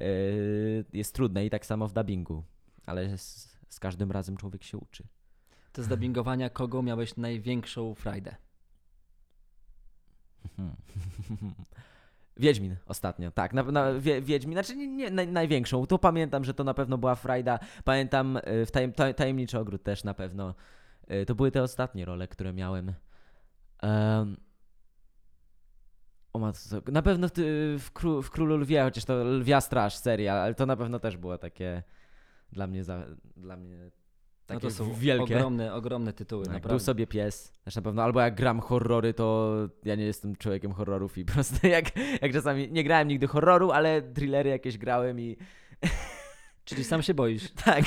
Yy, 0.00 0.84
jest 0.92 1.14
trudne 1.14 1.46
i 1.46 1.50
tak 1.50 1.66
samo 1.66 1.88
w 1.88 1.92
dubbingu. 1.92 2.44
Ale 2.86 3.18
z, 3.18 3.56
z 3.68 3.80
każdym 3.80 4.12
razem 4.12 4.36
człowiek 4.36 4.64
się 4.64 4.78
uczy. 4.78 5.04
To 5.72 5.82
z 5.82 5.88
dubbingowania 5.88 6.50
kogo 6.50 6.82
miałeś 6.82 7.16
największą 7.16 7.94
frajdę? 7.94 8.36
Wiedźmin 12.36 12.76
ostatnio, 12.86 13.30
tak. 13.30 13.52
Na, 13.52 13.62
na, 13.62 13.92
wie, 13.94 14.22
Wiedźmin, 14.22 14.54
znaczy 14.54 14.76
nie, 14.76 14.88
nie 14.88 15.10
naj, 15.10 15.28
największą. 15.28 15.86
To 15.86 15.98
pamiętam, 15.98 16.44
że 16.44 16.54
to 16.54 16.64
na 16.64 16.74
pewno 16.74 16.98
była 16.98 17.14
frajda. 17.14 17.58
Pamiętam 17.84 18.36
y, 18.36 18.66
w 18.66 18.70
tajem, 18.70 18.92
taj, 18.92 19.14
Tajemniczy 19.14 19.58
Ogród 19.58 19.82
też 19.82 20.04
na 20.04 20.14
pewno. 20.14 20.54
Y, 21.10 21.26
To 21.26 21.34
były 21.34 21.50
te 21.50 21.62
ostatnie 21.62 22.04
role, 22.04 22.28
które 22.28 22.52
miałem. 22.52 22.92
Um, 23.82 24.36
o 26.32 26.38
matko, 26.38 26.92
na 26.92 27.02
pewno 27.02 27.28
w, 27.28 27.78
w, 27.78 27.92
Kró, 27.92 28.22
w 28.22 28.30
Królu 28.30 28.56
Lwie, 28.56 28.82
chociaż 28.82 29.04
to 29.04 29.24
Lwia 29.24 29.60
Straż 29.60 29.96
serial, 29.96 30.38
ale 30.38 30.54
to 30.54 30.66
na 30.66 30.76
pewno 30.76 30.98
też 30.98 31.16
było 31.16 31.38
takie 31.38 31.82
dla 32.52 32.66
mnie, 32.66 32.84
za, 32.84 33.06
dla 33.36 33.56
mnie 33.56 33.90
takie 34.54 34.66
no 34.66 34.70
to 34.70 34.76
są 34.76 34.94
wielkie. 34.94 35.22
ogromne, 35.36 35.74
ogromne 35.74 36.12
tytuły, 36.12 36.44
Tak, 36.44 36.54
naprawdę. 36.54 36.68
był 36.68 36.78
sobie 36.78 37.06
pies, 37.06 37.52
też 37.64 37.76
na 37.76 37.82
pewno, 37.82 38.02
albo 38.02 38.20
jak 38.20 38.34
gram 38.34 38.60
horrory, 38.60 39.14
to 39.14 39.54
ja 39.84 39.94
nie 39.94 40.04
jestem 40.04 40.36
człowiekiem 40.36 40.72
horrorów 40.72 41.18
i 41.18 41.24
po 41.24 41.32
prostu 41.32 41.66
jak, 41.76 41.84
jak 42.22 42.32
czasami, 42.32 42.70
nie 42.72 42.84
grałem 42.84 43.08
nigdy 43.08 43.26
horroru, 43.26 43.70
ale 43.70 44.02
thrillery 44.02 44.50
jakieś 44.50 44.78
grałem 44.78 45.20
i 45.20 45.36
Czyli 46.64 46.84
sam 46.84 47.02
się 47.02 47.14
boisz. 47.14 47.50
tak. 47.64 47.84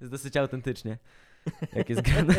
jest 0.00 0.12
dosyć 0.12 0.36
autentycznie, 0.36 0.98
jak 1.72 1.90
jest 1.90 2.02
grane. 2.02 2.34